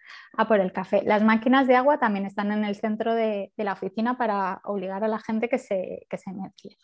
por 0.48 0.60
el 0.60 0.72
café. 0.72 1.04
Las 1.06 1.22
máquinas 1.22 1.68
de 1.68 1.75
agua 1.75 2.00
también 2.00 2.25
están 2.25 2.51
en 2.51 2.63
el 2.63 2.75
centro 2.75 3.13
de, 3.13 3.51
la 3.58 3.74
oficina 3.74 4.18
para 4.18 4.62
obligar 4.63 5.04
a 5.04 5.08
la 5.08 5.20
gente 5.20 5.50
que 5.50 5.58
se, 5.58 6.06
que 6.10 6.18
se 6.18 6.32
mezcle. 6.32 6.77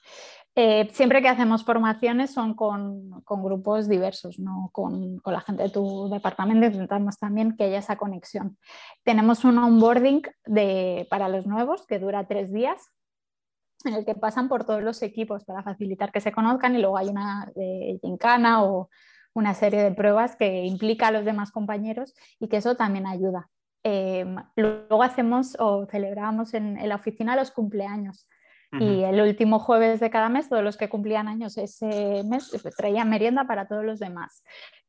Eh, 0.56 0.90
siempre 0.92 1.22
que 1.22 1.30
hacemos 1.30 1.64
formaciones 1.64 2.34
son 2.34 2.56
con, 2.56 3.24
grupos 3.26 3.88
diversos, 3.88 4.38
no 4.38 4.70
con, 4.74 5.22
la 5.26 5.40
gente 5.40 5.64
de 5.64 5.70
tu 5.70 6.10
departamento, 6.10 6.66
intentamos 6.66 7.18
también 7.18 7.56
que 7.56 7.66
haya 7.66 7.78
esa 7.78 7.96
conexión. 7.96 8.58
Tenemos 9.04 9.46
un 9.46 9.58
onboarding 9.58 10.24
de, 10.46 11.08
para 11.10 11.30
los 11.30 11.48
nuevos 11.48 11.86
que 11.88 12.00
dura 12.00 12.28
tres 12.28 12.52
días, 12.52 12.82
en 13.86 13.94
el 13.94 14.06
que 14.06 14.14
pasan 14.14 14.50
por 14.50 14.66
todos 14.66 14.84
los 14.84 15.02
equipos 15.02 15.46
para 15.46 15.64
facilitar 15.64 16.12
que 16.12 16.20
se 16.20 16.34
conozcan 16.34 16.76
y 16.76 16.80
luego 16.80 16.98
hay 16.98 17.08
una 17.08 17.50
de 17.56 17.98
gincana 18.02 18.64
o 18.64 18.90
una 19.34 19.54
serie 19.54 19.82
de 19.82 19.92
pruebas 19.92 20.36
que 20.36 20.66
implica 20.66 21.08
a 21.08 21.12
los 21.12 21.24
demás 21.24 21.52
compañeros 21.52 22.14
y 22.40 22.50
que 22.50 22.58
eso 22.58 22.76
también 22.76 23.08
ayuda. 23.08 23.50
Eh, 23.84 24.26
luego 24.58 25.02
hacemos 25.02 25.56
o 25.60 25.88
celebramos 25.88 26.54
en 26.54 26.78
la 26.88 26.96
oficina 26.96 27.38
los 27.38 27.52
cumpleaños 27.52 28.28
y 28.80 29.04
el 29.04 29.20
último 29.20 29.60
jueves 29.60 30.00
de 30.00 30.10
cada 30.10 30.30
mes, 30.30 30.48
todos 30.48 30.64
los 30.64 30.78
que 30.78 30.88
cumplían 30.88 31.28
años 31.28 31.58
ese 31.58 32.24
mes 32.24 32.54
eh, 32.54 32.72
traían 32.76 33.10
merienda 33.10 33.46
para 33.46 33.68
todos 33.68 33.84
los 33.84 34.00
demás. 34.00 34.44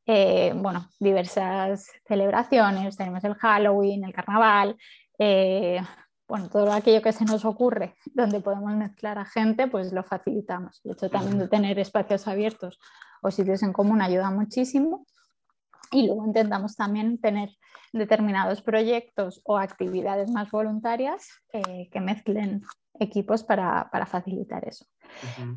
Eh, 0.05 0.53
bueno, 0.55 0.87
diversas 0.99 1.89
celebraciones, 2.07 2.95
tenemos 2.95 3.23
el 3.23 3.35
Halloween, 3.35 4.05
el 4.05 4.13
carnaval, 4.13 4.77
eh, 5.19 5.81
bueno, 6.27 6.49
todo 6.49 6.71
aquello 6.71 7.01
que 7.01 7.11
se 7.11 7.25
nos 7.25 7.45
ocurre 7.45 7.95
donde 8.13 8.39
podemos 8.39 8.73
mezclar 8.73 9.17
a 9.19 9.25
gente, 9.25 9.67
pues 9.67 9.91
lo 9.91 10.03
facilitamos. 10.03 10.81
De 10.83 10.93
hecho, 10.93 11.09
también 11.09 11.39
de 11.39 11.47
tener 11.47 11.77
espacios 11.79 12.27
abiertos 12.27 12.79
o 13.21 13.31
sitios 13.31 13.63
en 13.63 13.73
común 13.73 14.01
ayuda 14.01 14.31
muchísimo. 14.31 15.05
Y 15.91 16.07
luego 16.07 16.25
intentamos 16.25 16.75
también 16.75 17.19
tener 17.19 17.49
determinados 17.93 18.61
proyectos 18.61 19.41
o 19.45 19.57
actividades 19.57 20.29
más 20.29 20.51
voluntarias 20.51 21.27
que 21.51 22.01
mezclen 22.01 22.63
equipos 22.99 23.43
para, 23.43 23.89
facilitar 24.07 24.67
eso. 24.67 24.85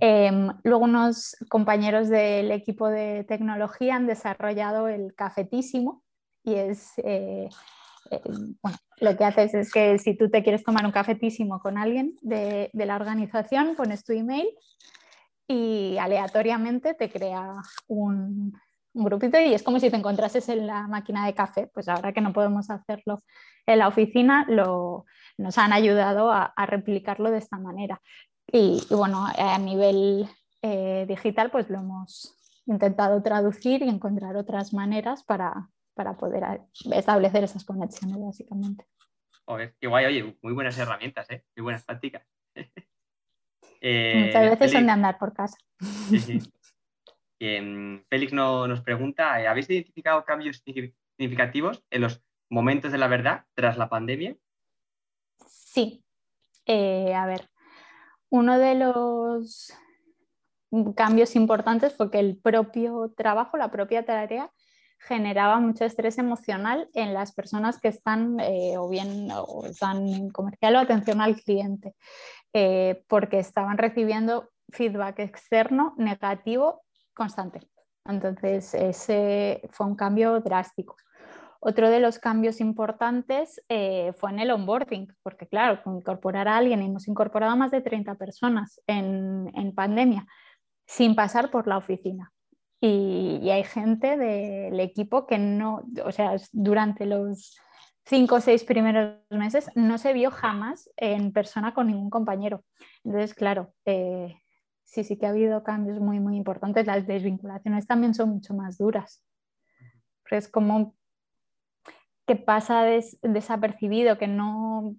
Em, 0.01 0.49
luego 0.63 0.85
unos 0.85 1.37
compañeros 1.49 2.09
del 2.09 2.51
equipo 2.51 2.89
de 2.89 3.25
tecnología 3.25 3.97
han 3.97 4.07
desarrollado 4.07 4.89
el 4.89 5.15
cafetísimo 5.15 6.03
y 6.43 6.55
es, 6.55 6.93
eh, 6.99 7.49
eh, 8.11 8.21
bueno, 8.63 8.79
lo 9.01 9.17
que 9.17 9.25
haces 9.25 9.55
es 9.55 9.73
que 9.73 9.99
si 9.99 10.17
tú 10.17 10.31
te 10.31 10.43
quieres 10.43 10.63
tomar 10.63 10.87
un 10.87 10.93
cafetísimo 10.93 11.61
con 11.61 11.77
alguien 11.77 12.17
de, 12.23 12.71
la 12.73 12.97
organización, 12.97 13.75
pones 13.77 14.05
tu 14.05 14.13
email 14.13 14.49
y 15.49 15.97
aleatoriamente 15.99 16.95
te 16.95 17.11
crea 17.11 17.55
un, 17.89 18.53
un 18.97 19.05
grupito 19.05 19.39
y 19.39 19.53
es 19.53 19.63
como 19.63 19.79
si 19.79 19.91
te 19.91 19.97
encontrases 19.97 20.49
en 20.49 20.67
la 20.67 20.89
máquina 20.89 21.27
de 21.27 21.35
café. 21.35 21.71
Pues 21.73 21.89
ahora 21.89 22.13
que 22.13 22.21
no 22.21 22.33
podemos 22.33 22.71
hacerlo 22.71 23.21
en 23.67 23.79
la 23.79 23.89
oficina, 23.89 24.47
lo, 24.49 25.05
nos 25.37 25.59
han 25.59 25.73
ayudado 25.73 26.33
a, 26.33 26.53
replicarlo 26.67 27.31
de 27.31 27.39
esta 27.39 27.59
manera. 27.59 28.01
Y, 28.51 28.83
bueno, 28.91 29.27
a 29.27 29.59
nivel 29.59 30.29
eh, 30.63 31.05
digital, 31.09 31.51
pues 31.51 31.69
lo 31.69 31.79
hemos 31.79 32.35
intentado 32.67 33.23
traducir 33.23 33.83
y 33.83 33.89
encontrar 33.89 34.37
otras 34.37 34.73
maneras 34.73 35.23
para, 35.25 35.69
para 35.95 36.17
poder 36.17 36.63
establecer 36.93 37.45
esas 37.45 37.65
conexiones, 37.65 38.19
básicamente. 38.19 38.87
Joder, 39.45 39.75
qué 39.79 39.87
guay, 39.87 40.07
oye, 40.07 40.39
muy 40.43 40.53
buenas 40.53 40.79
herramientas, 40.79 41.31
¿eh? 41.31 41.45
muy 41.57 41.65
buenas 41.65 41.85
prácticas. 41.85 42.23
Eh, 43.83 44.25
Muchas 44.25 44.51
veces 44.51 44.73
son 44.73 44.87
de 44.87 44.93
andar 44.93 45.19
por 45.19 45.35
casa. 45.35 45.59
Félix 47.39 48.33
nos 48.33 48.81
pregunta, 48.83 49.41
eh, 49.41 49.47
¿habéis 49.47 49.69
identificado 49.71 50.25
cambios 50.25 50.63
significativos 50.65 51.83
en 51.91 52.03
los 52.03 52.23
momentos 52.49 52.93
de 52.93 52.99
la 52.99 53.09
verdad 53.09 53.45
tras 53.55 53.77
la 53.77 53.89
pandemia? 53.89 54.37
Sí. 55.47 56.03
Eh, 56.65 57.15
a 57.15 57.27
ver, 57.27 57.49
uno 58.31 58.59
de 58.59 58.75
los 58.75 59.73
cambios 60.97 61.37
importantes 61.37 61.95
fue 61.95 62.11
que 62.11 62.19
el 62.19 62.39
propio 62.39 63.13
trabajo, 63.17 63.57
la 63.57 63.71
propia 63.71 64.05
tarea, 64.05 64.51
generaba 64.99 65.61
mucho 65.61 65.85
estrés 65.85 66.19
emocional 66.19 66.89
en 66.95 67.15
las 67.15 67.33
personas 67.35 67.79
que 67.79 67.89
están 67.89 68.39
o 68.79 68.89
bien 68.89 69.29
están 69.69 70.09
en 70.09 70.31
comercial 70.31 70.77
o 70.77 70.79
atención 70.81 71.21
al 71.21 71.37
cliente. 71.37 71.95
Eh, 72.59 73.05
porque 73.07 73.39
estaban 73.39 73.77
recibiendo 73.77 74.49
feedback 74.71 75.19
externo 75.19 75.95
negativo 75.99 76.86
constante. 77.17 77.61
Entonces, 78.05 78.73
ese 78.75 79.63
fue 79.71 79.87
un 79.87 79.97
cambio 79.97 80.39
drástico. 80.41 80.97
Otro 81.59 81.91
de 81.91 81.99
los 81.99 82.19
cambios 82.19 82.61
importantes 82.61 83.61
eh, 83.69 84.13
fue 84.19 84.31
en 84.31 84.39
el 84.39 84.53
onboarding, 84.53 85.09
porque 85.23 85.49
claro, 85.49 85.81
incorporar 85.87 86.47
a 86.47 86.59
alguien, 86.59 86.83
hemos 86.83 87.09
incorporado 87.09 87.53
a 87.53 87.57
más 87.57 87.73
de 87.73 87.81
30 87.81 88.15
personas 88.15 88.81
en, 88.87 89.73
pandemia 89.75 90.27
sin 90.87 91.17
pasar 91.17 91.51
por 91.51 91.67
la 91.67 91.79
oficina. 91.79 92.33
Y, 92.81 93.41
y, 93.43 93.51
hay 93.51 93.65
gente 93.65 94.17
del 94.17 94.79
equipo 94.79 95.27
que 95.27 95.39
no, 95.39 95.83
o 96.05 96.13
sea, 96.13 96.37
durante 96.53 97.07
los 97.07 97.59
cinco 98.05 98.37
o 98.37 98.41
seis 98.41 98.65
primeros 98.65 99.17
meses 99.31 99.71
no 99.75 99.99
se 99.99 100.13
vio 100.13 100.31
jamás 100.31 100.91
en 100.97 101.33
persona 101.33 101.75
con 101.75 101.89
ningún 101.89 102.11
compañero. 102.11 102.63
Entonces, 103.03 103.35
claro, 103.35 103.73
eh, 103.87 104.37
sí, 104.87 105.05
sí 105.05 105.19
que 105.19 105.27
ha 105.27 105.31
habido 105.31 105.63
cambios 105.63 106.01
muy, 106.01 106.21
muy 106.21 106.37
importantes. 106.37 106.87
Las 106.87 107.07
desvinculaciones 107.07 107.87
también 107.87 108.15
son 108.15 108.31
mucho 108.31 108.55
más 108.55 108.79
duras. 108.79 109.23
es 110.31 110.49
como 110.49 110.97
que 112.27 112.37
pasa 112.37 112.85
desapercibido, 113.23 114.19
que 114.19 114.27
no 114.27 114.97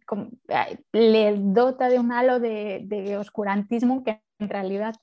le 0.94 1.36
dota 1.38 1.89
de 1.89 2.00
un 2.00 2.13
halo 2.13 2.39
de, 2.39 3.17
oscurantismo 3.20 4.03
que 4.03 4.22
en 4.39 4.48
realidad 4.48 4.96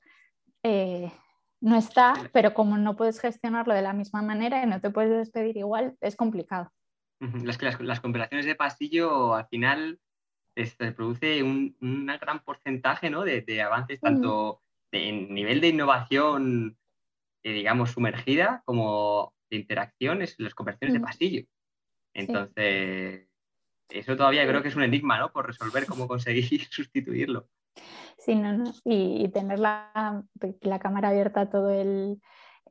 eh, 0.63 1.13
no 1.61 1.77
está, 1.77 2.15
pero 2.33 2.55
como 2.55 2.79
no 2.79 2.97
puedes 2.97 3.21
gestionarlo 3.21 3.75
de 3.75 3.83
la 3.83 3.93
misma 3.93 4.23
manera 4.23 4.63
y 4.63 4.67
no 4.67 4.81
te 4.81 4.91
puedes 4.91 5.11
despedir 5.11 5.59
igual, 5.59 5.97
es 6.01 6.17
complicado. 6.17 6.71
Las, 7.21 7.61
las, 7.81 8.03
de 8.03 8.55
pasillo 8.55 9.35
al 9.35 9.47
final 9.49 9.99
se 10.57 10.93
produce 10.93 11.43
un, 11.43 11.77
gran 12.21 12.41
porcentaje 12.41 13.11
¿no? 13.11 13.23
de, 13.23 13.63
avances 13.63 14.01
tanto 14.01 14.63
en 14.95 15.35
nivel 15.35 15.61
de 15.61 15.69
innovación, 15.69 16.77
eh, 17.43 17.53
digamos, 17.53 17.91
sumergida, 17.91 18.63
como 18.65 19.35
de 19.51 19.57
interacciones 19.57 20.37
las 20.39 20.55
conversaciones 20.55 20.95
de 20.95 21.01
pasillo. 21.01 21.45
Entonces, 22.15 23.29
eso 23.89 24.17
todavía 24.17 24.47
creo 24.47 24.63
que 24.63 24.69
es 24.69 24.77
un 24.77 24.83
enigma, 24.83 25.19
¿no? 25.19 25.33
Por 25.33 25.47
resolver 25.47 25.87
cómo 25.87 26.09
conseguir 26.09 26.65
sustituirlo. 26.71 27.49
Sí, 28.19 28.35
no, 28.35 28.53
no. 28.53 28.73
Y, 28.85 29.29
tener 29.29 29.59
la, 29.59 30.25
la, 30.61 30.79
cámara 30.79 31.09
abierta 31.09 31.51
todo 31.51 31.71
el, 31.71 32.21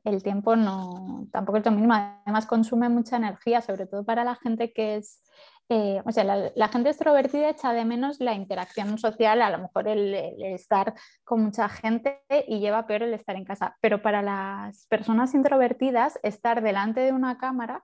el 0.04 0.22
tiempo 0.22 0.56
no, 0.56 1.28
tampoco 1.30 1.58
es 1.58 1.64
lo 1.64 1.72
mismo. 1.72 1.94
Además, 1.94 2.46
consume 2.46 2.88
mucha 2.88 3.16
energía, 3.16 3.60
sobre 3.60 3.86
todo 3.86 4.04
para 4.04 4.24
la 4.24 4.34
gente 4.34 4.72
que 4.72 4.96
es. 4.96 5.22
Eh, 5.70 6.02
o 6.04 6.12
sea, 6.12 6.24
la, 6.54 6.68
gente 6.68 6.90
extrovertida 6.90 7.48
echa 7.48 7.72
de 7.72 7.86
menos 7.86 8.20
la 8.20 8.34
interacción 8.34 8.98
social, 8.98 9.40
a 9.40 9.50
lo 9.50 9.58
mejor 9.58 9.88
el, 9.88 10.14
estar 10.14 10.94
con 11.24 11.42
mucha 11.42 11.68
gente 11.68 12.22
y 12.46 12.60
lleva 12.60 12.86
peor 12.86 13.04
el 13.04 13.14
estar 13.14 13.36
en 13.36 13.44
casa. 13.44 13.76
Pero 13.80 14.02
para 14.02 14.22
las 14.22 14.86
personas 14.88 15.34
introvertidas, 15.34 16.18
estar 16.22 16.62
delante 16.62 17.00
de 17.00 17.12
una 17.12 17.38
cámara 17.38 17.82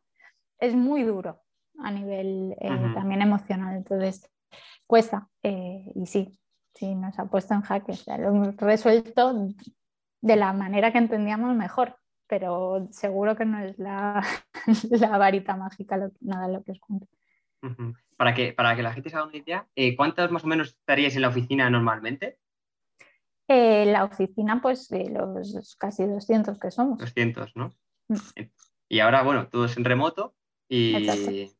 es 0.58 0.74
muy 0.74 1.02
duro 1.04 1.40
a 1.78 1.90
nivel 1.90 2.54
eh, 2.60 2.68
también 2.94 3.22
emocional. 3.22 3.76
Entonces, 3.76 4.30
cuesta. 4.86 5.28
Eh, 5.42 5.90
y 5.94 6.04
sí, 6.06 6.38
sí, 6.74 6.94
nos 6.94 7.18
ha 7.18 7.24
puesto 7.26 7.54
en 7.54 7.62
jaque. 7.62 7.94
lo 8.18 8.28
hemos 8.28 8.56
resuelto 8.56 9.48
de 10.20 10.36
la 10.36 10.52
manera 10.52 10.92
que 10.92 10.98
entendíamos 10.98 11.56
mejor 11.56 11.96
pero 12.30 12.86
seguro 12.92 13.34
que 13.34 13.44
no 13.44 13.58
es 13.58 13.76
la, 13.76 14.22
varita 15.18 15.56
mágica 15.56 15.98
nada 16.20 16.46
de 16.46 16.52
lo 16.52 16.62
que 16.62 16.70
os 16.70 16.78
cuento. 16.78 17.08
Para, 18.16 18.34
que, 18.34 18.52
para 18.52 18.76
que 18.76 18.82
la 18.82 18.92
gente 18.92 19.10
se 19.10 19.16
haga 19.16 19.26
una 19.26 19.36
idea, 19.36 19.68
eh, 19.74 19.96
¿cuántos 19.96 20.30
más 20.30 20.44
o 20.44 20.46
menos 20.46 20.68
estaríais 20.68 21.16
en 21.16 21.22
la 21.22 21.28
oficina 21.28 21.68
normalmente? 21.70 22.38
Eh, 23.48 23.86
la 23.86 24.04
oficina, 24.04 24.60
pues 24.62 24.90
los 24.90 25.76
casi 25.76 26.04
200 26.04 26.58
que 26.58 26.70
somos. 26.70 26.98
200, 26.98 27.56
¿no? 27.56 27.72
Mm. 28.08 28.16
Y 28.88 29.00
ahora, 29.00 29.22
bueno, 29.22 29.48
todo 29.48 29.66
es 29.66 29.76
en 29.76 29.84
remoto 29.84 30.34
y, 30.68 31.50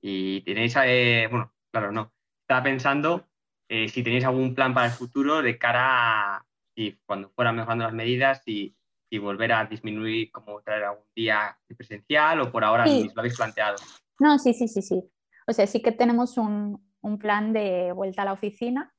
y 0.00 0.40
tenéis, 0.42 0.74
eh, 0.84 1.28
bueno, 1.30 1.52
claro, 1.70 1.92
no. 1.92 2.12
Estaba 2.42 2.62
pensando 2.62 3.26
si 3.68 4.02
tenéis 4.04 4.24
algún 4.24 4.54
plan 4.54 4.72
para 4.72 4.86
el 4.86 4.92
futuro 4.92 5.42
de 5.42 5.58
cara 5.58 6.36
a 6.36 6.46
si 6.74 7.00
cuando 7.04 7.30
fueran 7.30 7.56
mejorando 7.56 7.84
las 7.84 7.94
medidas 7.94 8.42
y 8.46 8.76
y 9.10 9.18
volver 9.18 9.52
a 9.52 9.64
disminuir, 9.64 10.30
como 10.30 10.60
traer 10.62 10.84
algún 10.84 11.06
día 11.14 11.58
presencial 11.76 12.40
o 12.40 12.50
por 12.50 12.64
ahora 12.64 12.86
lo 12.86 13.12
habéis 13.16 13.36
planteado? 13.36 13.76
No, 14.18 14.38
sí, 14.38 14.54
sí, 14.54 14.68
sí, 14.68 14.82
sí. 14.82 15.02
O 15.46 15.52
sea, 15.52 15.66
sí 15.66 15.80
que 15.80 15.92
tenemos 15.92 16.38
un, 16.38 16.84
un 17.06 17.18
plan 17.18 17.52
de 17.52 17.92
vuelta 17.92 18.22
a 18.22 18.24
la 18.24 18.32
oficina. 18.32 18.92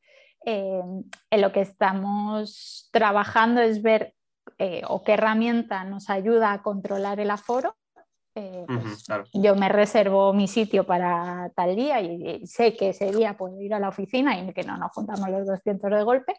Eh, 0.46 0.82
en 1.30 1.42
lo 1.42 1.52
que 1.52 1.62
estamos 1.62 2.90
trabajando 2.92 3.62
es 3.62 3.82
ver 3.82 4.14
eh, 4.58 4.82
o 4.88 5.04
qué 5.04 5.14
herramienta 5.14 5.84
nos 5.84 6.10
ayuda 6.10 6.54
a 6.54 6.62
controlar 6.62 7.20
el 7.20 7.32
aforo. 7.32 7.76
Eh, 8.34 8.66
pues 8.68 9.04
yo 9.34 9.56
me 9.56 9.68
reservo 9.68 10.32
mi 10.32 10.48
sitio 10.48 10.86
para 10.86 11.52
tal 11.56 11.76
día 11.76 12.00
y, 12.02 12.46
sé 12.46 12.78
que 12.78 12.90
ese 12.90 13.12
día 13.12 13.36
puedo 13.36 13.60
ir 13.60 13.74
a 13.74 13.80
la 13.80 13.90
oficina 13.90 14.40
y 14.40 14.54
que 14.54 14.64
no 14.64 14.78
nos 14.78 14.92
juntamos 14.92 15.28
los 15.30 15.48
200 15.48 15.90
de 15.92 16.04
golpe 16.04 16.34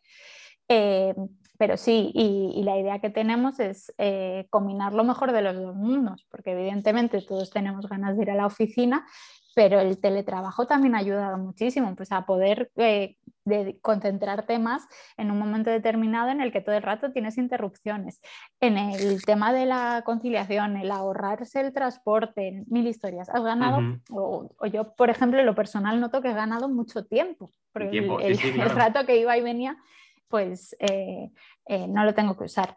pero 1.59 1.77
sí, 1.77 2.13
y, 2.15 2.63
la 2.63 2.79
idea 2.79 3.01
que 3.01 3.11
tenemos 3.11 3.59
es 3.59 3.93
eh, 3.99 4.47
combinar 4.49 4.95
lo 4.95 5.03
mejor 5.03 5.33
de 5.33 5.43
los 5.43 5.57
dos 5.57 5.75
mundos, 5.75 6.25
porque 6.31 6.53
evidentemente 6.53 7.21
todos 7.21 7.51
tenemos 7.51 7.89
ganas 7.89 8.17
de 8.17 8.23
ir 8.23 8.31
a 8.31 8.37
la 8.37 8.47
oficina, 8.47 9.05
pero 9.57 9.81
el 9.81 9.99
teletrabajo 9.99 10.69
también 10.69 10.95
ha 10.95 10.99
ayudado 10.99 11.37
muchísimo 11.37 11.97
pues, 11.97 12.13
a 12.13 12.27
poder 12.27 12.71
eh, 12.77 13.17
concentrarte 13.83 14.61
más 14.61 14.87
en 15.17 15.33
un 15.33 15.39
momento 15.41 15.69
determinado 15.69 16.31
en 16.31 16.41
el 16.41 16.53
que 16.53 16.61
todo 16.61 16.77
el 16.77 16.83
rato 16.83 17.11
tienes 17.11 17.39
interrupciones. 17.39 18.21
En 18.61 18.79
el 18.79 19.25
tema 19.25 19.53
de 19.53 19.67
la 19.67 20.03
conciliación, 20.05 20.77
el 20.77 20.93
ahorrarse 20.93 21.61
el 21.61 21.73
transporte, 21.73 22.63
mil 22.69 22.87
historias. 22.87 23.29
Has 23.31 23.43
ganado, 23.43 23.81
o, 24.11 24.49
yo, 24.71 24.95
por 24.95 25.11
ejemplo, 25.11 25.41
en 25.41 25.47
lo 25.47 25.57
personal 25.57 25.99
noto 25.99 26.23
que 26.23 26.31
he 26.31 26.35
ganado 26.35 26.69
mucho 26.69 27.05
tiempo, 27.05 27.51
porque 27.73 27.99
el 27.99 28.71
rato 28.71 29.05
que 29.07 29.19
iba 29.19 29.37
y 29.37 29.43
venía 29.43 29.77
pues 30.29 30.77
eh, 30.79 31.31
eh, 31.67 31.89
no 31.89 32.05
lo 32.05 32.15
tengo 32.15 32.37
que 32.37 32.45
usar. 32.45 32.77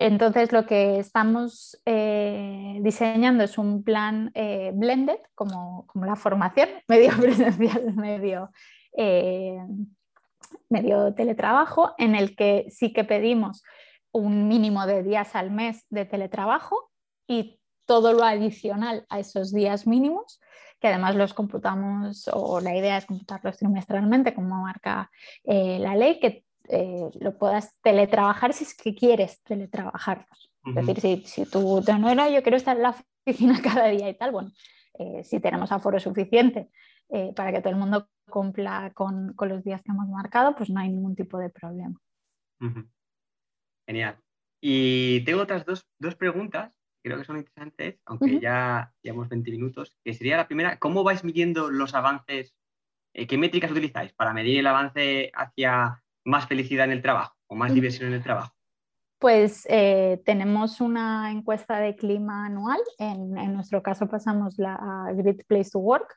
Entonces 0.00 0.52
lo 0.52 0.64
que 0.64 0.98
estamos 0.98 1.80
eh, 1.84 2.78
diseñando 2.82 3.44
es 3.44 3.58
un 3.58 3.82
plan 3.82 4.32
blended, 4.74 5.18
como, 5.34 5.86
la 5.94 6.16
formación, 6.16 6.68
medio 6.88 7.10
presencial, 7.16 7.94
medio, 7.94 8.50
medio 10.68 11.14
teletrabajo, 11.14 11.94
en 11.98 12.14
el 12.14 12.36
que 12.36 12.66
sí 12.70 12.92
que 12.92 13.04
pedimos 13.04 13.64
un 14.12 14.48
mínimo 14.48 14.86
de 14.86 15.02
días 15.02 15.34
al 15.34 15.50
mes 15.50 15.84
de 15.90 16.04
teletrabajo 16.04 16.90
y 17.26 17.60
todo 17.84 18.12
lo 18.12 18.22
adicional 18.22 19.04
a 19.08 19.18
esos 19.18 19.52
días 19.52 19.86
mínimos, 19.86 20.40
que 20.80 20.88
además 20.88 21.16
los 21.16 21.34
computamos, 21.34 22.30
o 22.32 22.60
la 22.60 22.76
idea 22.76 22.98
es 22.98 23.06
computarlos 23.06 23.56
trimestralmente, 23.56 24.32
como 24.32 24.62
marca 24.62 25.10
la 25.44 25.96
ley, 25.96 26.20
que 26.20 26.44
eh, 26.68 27.10
lo 27.20 27.36
puedas 27.38 27.76
teletrabajar 27.82 28.52
si 28.52 28.64
es 28.64 28.74
que 28.74 28.94
quieres 28.94 29.42
teletrabajar. 29.42 30.26
Es 30.64 30.74
decir, 30.74 31.00
si, 31.00 31.22
si 31.24 31.50
tú 31.50 31.82
no 31.86 32.28
yo 32.30 32.42
quiero 32.42 32.56
estar 32.56 32.76
en 32.76 32.82
la 32.82 32.96
oficina 33.24 33.60
cada 33.62 33.86
día 33.88 34.08
y 34.08 34.14
tal, 34.14 34.32
bueno, 34.32 34.52
eh, 34.98 35.24
si 35.24 35.40
tenemos 35.40 35.72
aforo 35.72 35.98
suficiente 35.98 36.70
eh, 37.08 37.32
para 37.34 37.52
que 37.52 37.60
todo 37.60 37.70
el 37.70 37.78
mundo 37.78 38.08
cumpla 38.28 38.92
con, 38.94 39.32
con, 39.34 39.48
los 39.48 39.64
días 39.64 39.80
que 39.82 39.92
hemos 39.92 40.08
marcado, 40.08 40.54
pues 40.54 40.68
no 40.68 40.80
hay 40.80 40.90
ningún 40.90 41.16
tipo 41.16 41.38
de 41.38 41.48
problema. 41.48 41.98
Genial. 43.86 44.18
Y 44.60 45.24
tengo 45.24 45.42
otras 45.42 45.64
dos, 45.64 45.86
dos 45.98 46.16
preguntas 46.16 46.72
creo 47.00 47.16
que 47.16 47.24
son 47.24 47.38
interesantes, 47.38 48.00
aunque 48.04 48.38
ya 48.38 48.92
llevamos 49.02 49.28
20 49.28 49.50
minutos, 49.52 49.96
que 50.04 50.12
sería 50.12 50.36
la 50.36 50.46
primera, 50.46 50.78
¿cómo 50.78 51.04
vais 51.04 51.24
midiendo 51.24 51.70
los 51.70 51.94
avances? 51.94 52.54
¿Qué 53.14 53.38
métricas 53.38 53.70
utilizáis 53.70 54.12
para 54.12 54.34
medir 54.34 54.58
el 54.58 54.66
avance 54.66 55.30
hacia 55.34 56.02
más 56.28 56.46
felicidad 56.46 56.84
en 56.84 56.92
el 56.92 57.02
trabajo 57.02 57.34
o 57.46 57.54
más 57.54 57.72
diversión 57.72 58.08
en 58.08 58.14
el 58.14 58.22
trabajo? 58.22 58.52
Pues 59.18 59.66
eh, 59.68 60.22
tenemos 60.24 60.80
una 60.80 61.32
encuesta 61.32 61.80
de 61.80 61.96
clima 61.96 62.46
anual, 62.46 62.78
en, 62.98 63.32
nuestro 63.52 63.82
caso 63.82 64.06
pasamos 64.06 64.58
la 64.58 65.10
Great 65.12 65.44
Place 65.48 65.70
to 65.72 65.80
Work. 65.80 66.14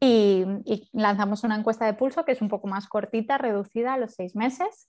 Y, 0.00 0.46
lanzamos 0.92 1.44
una 1.44 1.56
encuesta 1.56 1.84
de 1.84 1.92
pulso 1.92 2.24
que 2.24 2.32
es 2.32 2.40
un 2.40 2.48
poco 2.48 2.68
más 2.68 2.88
cortita, 2.88 3.36
reducida 3.36 3.94
a 3.94 3.98
los 3.98 4.14
seis 4.14 4.34
meses. 4.34 4.88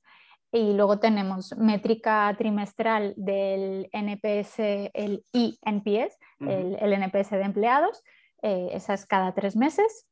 Y 0.54 0.74
luego 0.74 1.00
tenemos 1.00 1.58
métrica 1.58 2.34
trimestral 2.38 3.13
del 3.18 3.89
NPS, 3.92 4.92
el 4.94 5.26
INPS, 5.34 6.18
el, 6.39 6.94
NPS 6.94 7.32
de 7.32 7.42
empleados, 7.42 8.04
eh, 8.42 8.70
esa 8.72 8.94
es 8.94 9.06
cada 9.06 9.34
tres 9.34 9.58
meses. 9.58 10.08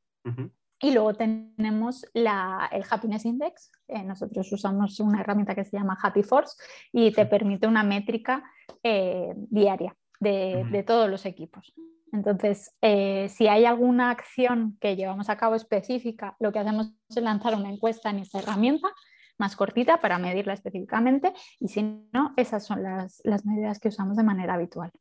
Y 0.81 0.91
luego 0.91 1.13
tenemos 1.13 2.05
el 2.13 2.27
Happiness 2.27 3.25
Index. 3.25 3.71
Eh, 3.87 4.03
nosotros 4.03 4.51
usamos 4.51 4.99
una 4.99 5.21
herramienta 5.21 5.53
que 5.53 5.63
se 5.63 5.77
llama 5.77 5.97
Happy 6.01 6.23
Force 6.23 6.55
y 6.91 7.11
te 7.11 7.25
permite 7.27 7.67
una 7.67 7.83
métrica 7.83 8.43
eh, 8.81 9.31
diaria 9.35 9.95
de, 10.19 10.83
todos 10.85 11.09
los 11.09 11.25
equipos. 11.25 11.73
Entonces, 12.11 12.75
eh, 12.81 13.29
si 13.29 13.47
hay 13.47 13.65
alguna 13.65 14.09
acción 14.09 14.77
que 14.81 14.95
llevamos 14.95 15.29
a 15.29 15.37
cabo 15.37 15.55
específica, 15.55 16.35
lo 16.39 16.51
que 16.51 16.59
hacemos 16.59 16.93
es 17.09 17.15
lanzar 17.17 17.55
una 17.55 17.69
encuesta 17.69 18.09
en 18.09 18.19
esta 18.19 18.39
herramienta 18.39 18.89
más 19.37 19.55
cortita 19.55 20.01
para 20.01 20.17
medirla 20.17 20.53
específicamente 20.53 21.33
y 21.59 21.67
si 21.67 21.83
no, 22.11 22.33
esas 22.37 22.65
son 22.65 22.83
las, 22.83 23.21
medidas 23.45 23.79
que 23.79 23.87
usamos 23.87 24.17
de 24.17 24.23
manera 24.23 24.55
habitual. 24.55 24.91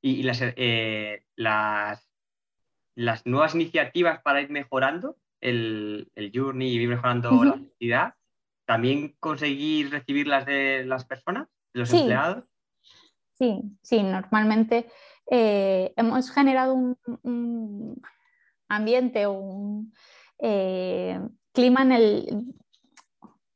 Y, 0.00 0.22
las, 0.22 0.40
las 1.36 2.05
las 2.96 3.24
nuevas 3.26 3.54
iniciativas 3.54 4.20
para 4.22 4.40
ir 4.40 4.50
mejorando 4.50 5.16
el, 5.40 6.10
journey 6.34 6.68
y 6.68 6.80
ir 6.80 6.88
mejorando 6.88 7.44
la 7.44 7.50
actividad, 7.52 8.14
también 8.64 9.14
conseguir 9.20 9.90
recibirlas 9.90 10.46
de 10.46 10.84
las 10.84 11.04
personas, 11.04 11.46
de 11.72 11.80
los 11.80 11.92
empleados. 11.92 12.44
Sí, 13.34 13.62
sí, 13.82 14.02
normalmente 14.02 14.90
eh, 15.30 15.92
hemos 15.96 16.30
generado 16.30 16.74
un, 16.74 18.02
ambiente 18.68 19.26
o 19.26 19.32
un 19.32 19.92
eh, 20.38 21.20
clima 21.52 21.82
en 21.82 21.92
el, 21.92 22.44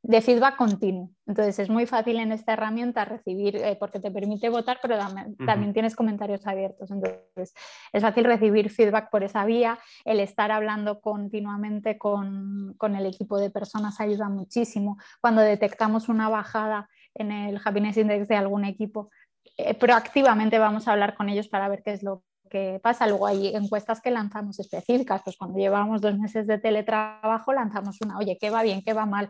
de 0.03 0.21
feedback 0.21 0.55
continuo. 0.55 1.11
Entonces 1.27 1.59
es 1.59 1.69
muy 1.69 1.85
fácil 1.85 2.19
en 2.19 2.31
esta 2.31 2.53
herramienta 2.53 3.05
recibir, 3.05 3.55
eh, 3.57 3.77
porque 3.79 3.99
te 3.99 4.09
permite 4.09 4.49
votar, 4.49 4.79
pero 4.81 4.97
también, 4.97 5.73
tienes 5.73 5.95
comentarios 5.95 6.45
abiertos. 6.47 6.89
Entonces 6.89 7.53
es 7.93 8.01
fácil 8.01 8.25
recibir 8.25 8.69
feedback 8.71 9.11
por 9.11 9.23
esa 9.23 9.45
vía. 9.45 9.77
El 10.03 10.19
estar 10.19 10.51
hablando 10.51 11.01
continuamente 11.01 11.97
con, 11.97 12.75
el 12.81 13.05
equipo 13.05 13.37
de 13.37 13.51
personas 13.51 13.99
ayuda 14.01 14.27
muchísimo. 14.27 14.97
Cuando 15.21 15.41
detectamos 15.41 16.09
una 16.09 16.29
bajada 16.29 16.89
en 17.13 17.31
el 17.31 17.59
Happiness 17.63 17.97
Index 17.97 18.27
de 18.27 18.35
algún 18.35 18.65
equipo, 18.65 19.11
eh, 19.57 19.75
proactivamente 19.75 20.57
vamos 20.57 20.87
a 20.87 20.93
hablar 20.93 21.15
con 21.15 21.29
ellos 21.29 21.47
para 21.47 21.69
ver 21.69 21.83
qué 21.83 21.91
es 21.91 22.01
lo 22.01 22.23
que 22.49 22.79
pasa. 22.81 23.05
Luego 23.05 23.27
hay 23.27 23.55
encuestas 23.55 24.01
que 24.01 24.09
lanzamos 24.09 24.59
específicas, 24.59 25.21
pues 25.23 25.37
cuando 25.37 25.59
llevamos 25.59 26.01
dos 26.01 26.17
meses 26.17 26.47
de 26.47 26.57
teletrabajo 26.57 27.53
lanzamos 27.53 27.99
una, 28.01 28.17
oye, 28.17 28.37
¿qué 28.41 28.49
va 28.49 28.63
bien, 28.63 28.81
qué 28.83 28.93
va 28.93 29.05
mal? 29.05 29.29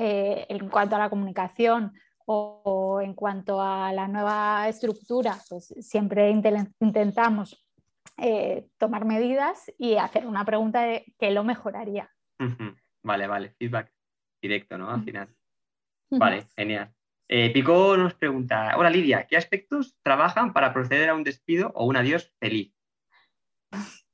Eh, 0.00 0.46
en 0.48 0.68
cuanto 0.68 0.94
a 0.94 1.00
la 1.00 1.10
comunicación 1.10 1.92
o, 2.24 3.00
en 3.02 3.14
cuanto 3.14 3.60
a 3.60 3.92
la 3.92 4.06
nueva 4.06 4.68
estructura, 4.68 5.36
pues 5.48 5.74
siempre 5.80 6.30
intentamos 6.30 7.66
eh, 8.16 8.68
tomar 8.78 9.04
medidas 9.04 9.72
y 9.76 9.96
hacer 9.96 10.24
una 10.24 10.44
pregunta 10.44 10.82
de 10.82 11.04
qué 11.18 11.32
lo 11.32 11.42
mejoraría. 11.42 12.08
Vale, 13.02 13.26
vale, 13.26 13.56
feedback 13.58 13.92
directo, 14.40 14.78
¿no? 14.78 14.88
Al 14.88 15.02
final. 15.02 15.34
Vale, 16.10 16.46
genial. 16.56 16.94
Eh, 17.26 17.50
Pico 17.52 17.96
nos 17.96 18.14
pregunta, 18.14 18.76
hola 18.76 18.90
Lidia, 18.90 19.26
¿qué 19.26 19.36
aspectos 19.36 19.98
trabajan 20.04 20.52
para 20.52 20.72
proceder 20.72 21.10
a 21.10 21.14
un 21.14 21.24
despido 21.24 21.72
o 21.74 21.86
un 21.86 21.96
adiós 21.96 22.32
feliz? 22.38 22.72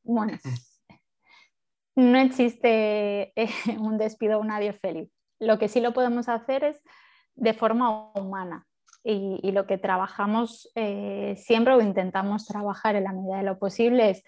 Bueno, 0.02 0.38
no 1.94 2.18
existe 2.18 3.34
un 3.78 3.98
despido 3.98 4.38
o 4.38 4.40
un 4.40 4.50
adiós 4.50 4.80
feliz. 4.80 5.13
Lo 5.38 5.58
que 5.58 5.68
sí 5.68 5.80
lo 5.80 5.92
podemos 5.92 6.28
hacer 6.28 6.64
es 6.64 6.82
de 7.34 7.54
forma 7.54 8.12
humana 8.14 8.66
y, 9.02 9.52
lo 9.52 9.66
que 9.66 9.76
trabajamos 9.76 10.70
eh, 10.74 11.34
siempre 11.36 11.74
o 11.74 11.80
intentamos 11.80 12.46
trabajar 12.46 12.96
en 12.96 13.04
la 13.04 13.12
medida 13.12 13.36
de 13.36 13.42
lo 13.42 13.58
posible 13.58 14.10
es, 14.10 14.24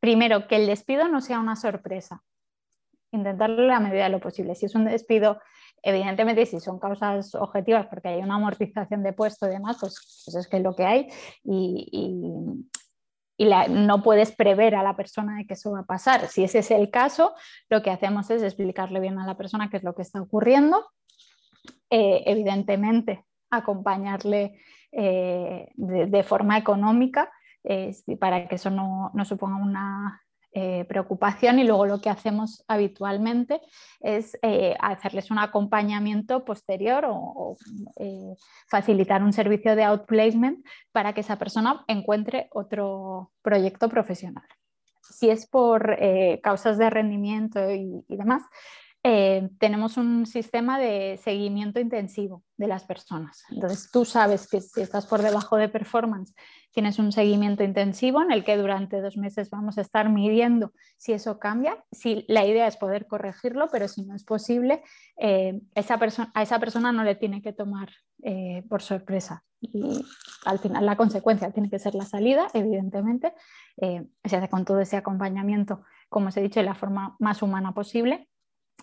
primero, 0.00 0.46
que 0.48 0.56
el 0.56 0.66
despido 0.66 1.08
no 1.08 1.22
sea 1.22 1.40
una 1.40 1.56
sorpresa, 1.56 2.22
intentarlo 3.10 3.62
en 3.62 3.68
la 3.68 3.80
medida 3.80 4.04
de 4.04 4.10
lo 4.10 4.20
posible. 4.20 4.54
Si 4.54 4.66
es 4.66 4.74
un 4.74 4.84
despido, 4.84 5.40
evidentemente, 5.82 6.44
si 6.44 6.60
son 6.60 6.78
causas 6.78 7.34
objetivas, 7.34 7.86
porque 7.86 8.08
hay 8.08 8.20
una 8.20 8.34
amortización 8.34 9.02
de 9.02 9.14
puesto 9.14 9.46
y 9.46 9.50
demás, 9.50 9.78
pues, 9.80 10.22
pues 10.26 10.36
es 10.36 10.46
que 10.46 10.58
es 10.58 10.62
lo 10.62 10.76
que 10.76 10.84
hay 10.84 11.08
y, 11.42 11.88
y 11.90 12.66
no 13.38 14.02
puedes 14.02 14.32
prever 14.34 14.74
a 14.74 14.82
la 14.82 14.96
persona 14.96 15.36
de 15.36 15.46
que 15.46 15.54
eso 15.54 15.72
va 15.72 15.80
a 15.80 15.86
pasar. 15.86 16.26
Si 16.28 16.44
ese 16.44 16.60
es 16.60 16.70
el 16.70 16.90
caso, 16.90 17.34
lo 17.68 17.82
que 17.82 17.90
hacemos 17.90 18.30
es 18.30 18.42
explicarle 18.42 19.00
bien 19.00 19.18
a 19.18 19.26
la 19.26 19.36
persona 19.36 19.68
qué 19.70 19.76
es 19.76 19.84
lo 19.84 19.94
que 19.94 20.02
está 20.02 20.20
ocurriendo, 20.20 20.86
eh, 21.90 22.22
evidentemente 22.26 23.24
acompañarle 23.50 24.60
eh, 24.92 25.68
de, 25.74 26.22
forma 26.22 26.58
económica 26.58 27.30
para 28.18 28.48
que 28.48 28.54
eso 28.54 28.70
no, 28.70 29.10
no 29.12 29.24
suponga 29.24 29.56
una 29.56 30.25
eh, 30.58 30.86
preocupación 30.88 31.58
y 31.58 31.64
luego 31.64 31.84
lo 31.84 32.00
que 32.00 32.08
hacemos 32.08 32.64
habitualmente 32.66 33.60
es 34.00 34.38
eh, 34.40 34.74
hacerles 34.80 35.30
un 35.30 35.38
acompañamiento 35.38 36.46
posterior 36.46 37.04
o, 37.10 37.58
eh, 37.96 38.34
facilitar 38.66 39.22
un 39.22 39.34
servicio 39.34 39.76
de 39.76 39.84
outplacement 39.84 40.64
para 40.92 41.12
que 41.12 41.20
esa 41.20 41.36
persona 41.36 41.84
encuentre 41.88 42.48
otro 42.54 43.32
proyecto 43.42 43.90
profesional. 43.90 44.46
Si 45.02 45.28
es 45.28 45.46
por 45.46 45.98
causas 46.42 46.78
de 46.78 46.88
rendimiento 46.88 47.60
y 47.70 48.02
demás, 48.08 48.42
eh, 49.08 49.50
tenemos 49.60 49.98
un 49.98 50.26
sistema 50.26 50.80
de 50.80 51.20
seguimiento 51.22 51.78
intensivo 51.78 52.42
de 52.56 52.66
las 52.66 52.82
personas. 52.82 53.44
Entonces, 53.50 53.88
tú 53.92 54.04
sabes 54.04 54.48
que 54.48 54.60
si 54.60 54.80
estás 54.80 55.06
por 55.06 55.22
debajo 55.22 55.56
de 55.56 55.68
performance, 55.68 56.34
tienes 56.72 56.98
un 56.98 57.12
seguimiento 57.12 57.62
intensivo 57.62 58.20
en 58.20 58.32
el 58.32 58.42
que 58.42 58.56
durante 58.56 59.00
dos 59.00 59.16
meses 59.16 59.48
vamos 59.48 59.78
a 59.78 59.82
estar 59.82 60.08
midiendo 60.08 60.72
si 60.96 61.12
eso 61.12 61.38
cambia. 61.38 61.84
Si 61.92 62.24
la 62.26 62.44
idea 62.46 62.66
es 62.66 62.76
poder 62.76 63.06
corregirlo, 63.06 63.68
pero 63.70 63.86
si 63.86 64.02
no 64.04 64.16
es 64.16 64.24
posible, 64.24 64.82
eh, 65.18 65.60
esa 65.76 66.00
a 66.34 66.42
esa 66.42 66.58
persona 66.58 66.90
no 66.90 67.04
le 67.04 67.14
tiene 67.14 67.42
que 67.42 67.52
tomar 67.52 67.90
eh, 68.24 68.64
por 68.68 68.82
sorpresa. 68.82 69.44
Y 69.60 70.04
al 70.44 70.58
final 70.58 70.84
la 70.84 70.96
consecuencia 70.96 71.52
tiene 71.52 71.70
que 71.70 71.78
ser 71.78 71.94
la 71.94 72.06
salida, 72.06 72.48
evidentemente. 72.54 73.34
se 73.76 74.36
hace 74.36 74.48
con 74.48 74.64
todo 74.64 74.80
ese 74.80 74.96
acompañamiento, 74.96 75.84
como 76.08 76.26
os 76.26 76.36
he 76.36 76.42
dicho, 76.42 76.58
de 76.58 76.66
la 76.66 76.74
forma 76.74 77.14
más 77.20 77.40
humana 77.40 77.72
posible 77.72 78.28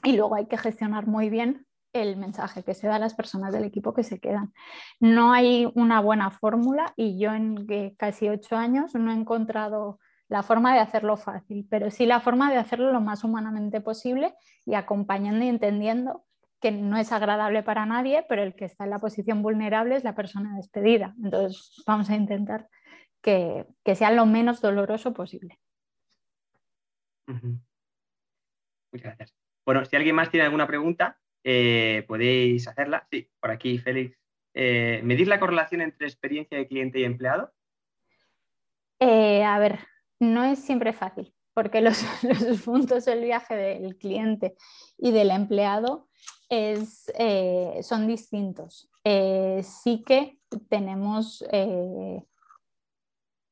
y 0.04 0.16
luego 0.16 0.36
hay 0.36 0.48
que 0.48 0.58
gestionar 0.58 1.08
muy 1.08 1.30
bien 1.30 1.66
el 1.94 2.18
mensaje 2.18 2.64
que 2.64 2.74
se 2.74 2.88
da 2.88 2.96
a 2.96 3.00
las 3.00 3.14
personas 3.14 3.54
del 3.54 3.64
equipo 3.64 3.94
que 3.94 4.04
se 4.04 4.20
quedan. 4.20 4.54
No 5.00 5.32
hay 5.32 5.72
una 5.76 6.02
buena 6.02 6.32
fórmula 6.32 6.94
y 6.96 7.20
yo 7.20 7.34
en 7.34 7.68
casi 7.98 8.30
ocho 8.30 8.56
años 8.56 8.96
no 8.96 9.12
he 9.12 9.16
encontrado 9.16 10.00
la 10.28 10.42
forma 10.42 10.74
de 10.74 10.80
hacerlo 10.80 11.16
fácil, 11.18 11.68
pero 11.70 11.92
sí 11.92 12.08
la 12.08 12.20
forma 12.20 12.52
de 12.52 12.58
hacerlo 12.58 12.92
lo 12.92 13.02
más 13.02 13.24
humanamente 13.24 13.82
posible 13.82 14.34
y 14.66 14.74
acompañando 14.74 15.46
y 15.46 15.50
entendiendo 15.50 16.26
que 16.60 16.72
no 16.72 16.98
es 16.98 17.12
agradable 17.12 17.62
para 17.62 17.86
nadie, 17.86 18.26
pero 18.28 18.42
el 18.42 18.56
que 18.56 18.66
está 18.66 18.86
en 18.86 18.90
la 18.90 19.00
posición 19.00 19.44
vulnerable 19.44 19.96
es 19.96 20.04
la 20.04 20.16
persona 20.16 20.56
despedida. 20.56 21.14
Entonces 21.22 21.84
vamos 21.86 22.10
a 22.10 22.16
intentar 22.16 22.70
que, 23.22 23.68
sea 23.96 24.12
lo 24.12 24.26
menos 24.26 24.62
doloroso 24.62 25.14
posible. 25.14 25.60
Muchas 28.92 29.18
gracias. 29.18 29.43
Bueno, 29.66 29.86
si 29.86 29.96
alguien 29.96 30.16
más 30.16 30.30
tiene 30.30 30.46
alguna 30.46 30.68
pregunta, 30.68 31.20
eh, 31.44 32.04
podéis 32.08 32.68
hacerla. 32.68 33.08
Sí, 33.10 33.30
por 33.40 33.52
aquí, 33.52 33.78
Félix. 33.78 34.18
Eh, 34.54 35.02
¿Medir 35.04 35.28
la 35.28 35.40
correlación 35.40 35.82
entre 35.82 36.08
experiencia 36.08 36.58
de 36.58 36.68
cliente 36.68 37.00
y 37.00 37.06
empleado? 37.06 37.52
Eh, 39.00 39.44
a 39.44 39.58
ver, 39.60 39.80
no 40.20 40.44
es 40.44 40.60
siempre 40.60 40.94
fácil, 40.94 41.34
porque 41.54 41.82
los, 41.82 42.04
puntos 42.66 43.06
del 43.06 43.24
viaje 43.24 43.56
del 43.56 43.98
cliente 43.98 44.56
y 44.98 45.12
del 45.12 45.32
empleado 45.32 46.10
son 47.82 48.06
distintos. 48.06 48.92
sí 49.04 50.04
que 50.06 50.38
tenemos 50.70 51.44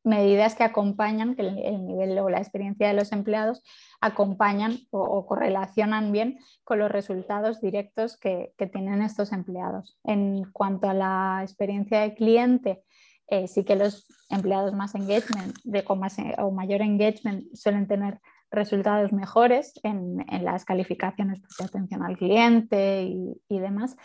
medidas 0.03 0.55
que 0.55 0.63
acompañan, 0.63 1.35
que 1.35 1.41
el, 1.43 1.85
nivel 1.85 2.17
o 2.19 2.29
la 2.29 2.39
experiencia 2.39 2.87
de 2.87 2.93
los 2.93 3.11
empleados 3.11 3.63
acompañan 3.99 4.77
o, 4.89 5.25
correlacionan 5.25 6.11
bien 6.11 6.39
con 6.63 6.79
los 6.79 6.91
resultados 6.91 7.61
directos 7.61 8.17
que, 8.17 8.53
tienen 8.71 9.01
estos 9.01 9.31
empleados. 9.31 9.99
En 10.03 10.45
cuanto 10.51 10.89
a 10.89 10.93
la 10.93 11.39
experiencia 11.43 12.01
de 12.01 12.15
cliente, 12.15 12.83
eh, 13.27 13.47
sí 13.47 13.63
que 13.63 13.75
los 13.75 14.07
empleados 14.29 14.73
más 14.73 14.95
engagement, 14.95 15.55
de, 15.63 15.83
con 15.83 15.99
más 15.99 16.17
o 16.37 16.51
mayor 16.51 16.81
engagement, 16.81 17.43
suelen 17.53 17.87
tener 17.87 18.19
resultados 18.51 19.13
mejores 19.13 19.79
en, 19.83 20.25
las 20.43 20.65
calificaciones 20.65 21.41
de 21.57 21.65
atención 21.65 22.03
al 22.03 22.17
cliente 22.17 23.03
y, 23.47 23.59
demás, 23.59 23.95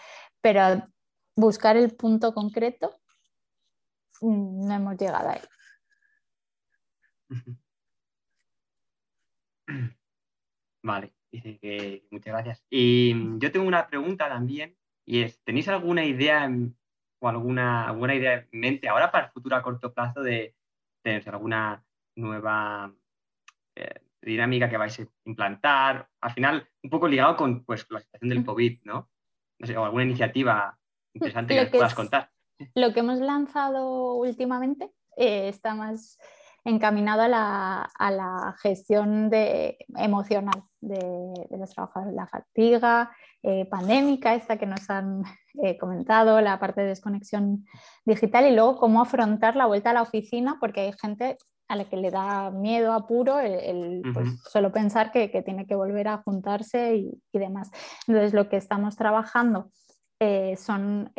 pero 0.40 0.86
buscar 1.34 1.76
el 1.76 1.94
punto 1.96 2.32
concreto 2.32 2.94
mm, 4.20 4.66
no 4.66 4.74
hemos 4.74 4.96
llegado 4.96 5.30
ahí. 5.30 5.40
Vale, 10.82 11.12
dice 11.32 11.58
que 11.58 12.06
muchas 12.10 12.32
gracias. 12.32 12.64
Y 12.70 13.38
yo 13.38 13.50
tengo 13.50 13.66
una 13.66 13.88
pregunta 13.88 14.28
también, 14.28 14.76
y 15.04 15.22
es, 15.22 15.42
¿tenéis 15.42 15.68
alguna 15.68 16.04
idea 16.04 16.48
o 17.20 17.28
alguna, 17.28 17.88
alguna 17.88 18.14
idea 18.14 18.46
en 18.50 18.60
mente 18.60 18.88
ahora 18.88 19.10
para 19.10 19.26
el 19.26 19.32
futuro 19.32 19.56
a 19.56 19.62
corto 19.62 19.92
plazo 19.92 20.22
de 20.22 20.54
tener 21.02 21.28
alguna 21.28 21.84
nueva 22.16 22.94
eh, 23.74 24.00
dinámica 24.22 24.68
que 24.68 24.76
vais 24.76 25.00
a 25.00 25.06
implantar? 25.24 26.08
Al 26.20 26.32
final, 26.32 26.68
un 26.82 26.90
poco 26.90 27.08
ligado 27.08 27.36
con 27.36 27.64
pues, 27.64 27.86
la 27.90 28.00
situación 28.00 28.28
del 28.28 28.44
COVID, 28.44 28.80
¿no? 28.84 29.10
No 29.58 29.66
sé, 29.66 29.76
o 29.76 29.84
alguna 29.84 30.04
iniciativa 30.04 30.78
interesante 31.14 31.54
que, 31.54 31.62
nos 31.62 31.70
puedas 31.70 31.94
contar. 31.94 32.30
Lo 32.74 32.92
que 32.92 33.00
hemos 33.00 33.18
lanzado 33.18 34.14
últimamente 34.14 34.92
eh, 35.16 35.48
está 35.48 35.74
más 35.74 36.18
encaminado 36.66 37.22
a 37.22 37.28
la, 37.28 38.56
gestión 38.60 39.30
de, 39.30 39.78
emocional 39.96 40.64
de, 40.80 41.46
los 41.56 41.70
trabajadores, 41.70 42.14
la 42.14 42.26
fatiga 42.26 43.10
eh, 43.42 43.66
pandémica, 43.66 44.34
esta 44.34 44.58
que 44.58 44.66
nos 44.66 44.90
han 44.90 45.22
eh, 45.62 45.78
comentado, 45.78 46.40
la 46.40 46.58
parte 46.58 46.80
de 46.80 46.88
desconexión 46.88 47.64
digital 48.04 48.46
y 48.46 48.54
luego 48.54 48.78
cómo 48.78 49.00
afrontar 49.00 49.54
la 49.54 49.66
vuelta 49.66 49.90
a 49.90 49.94
la 49.94 50.02
oficina, 50.02 50.56
porque 50.60 50.80
hay 50.80 50.92
gente 51.00 51.38
a 51.68 51.76
la 51.76 51.84
que 51.84 51.96
le 51.96 52.10
da 52.10 52.50
miedo, 52.50 52.92
apuro, 52.92 53.38
el, 53.38 54.02
pues, 54.12 54.28
solo 54.50 54.72
pensar 54.72 55.12
que, 55.12 55.28
tiene 55.44 55.66
que 55.66 55.76
volver 55.76 56.08
a 56.08 56.18
juntarse 56.18 56.96
y, 56.96 57.20
demás. 57.32 57.70
Entonces, 58.08 58.34
lo 58.34 58.48
que 58.48 58.56
estamos 58.56 58.96
trabajando 58.96 59.70
eh, 60.18 60.56
son 60.56 61.12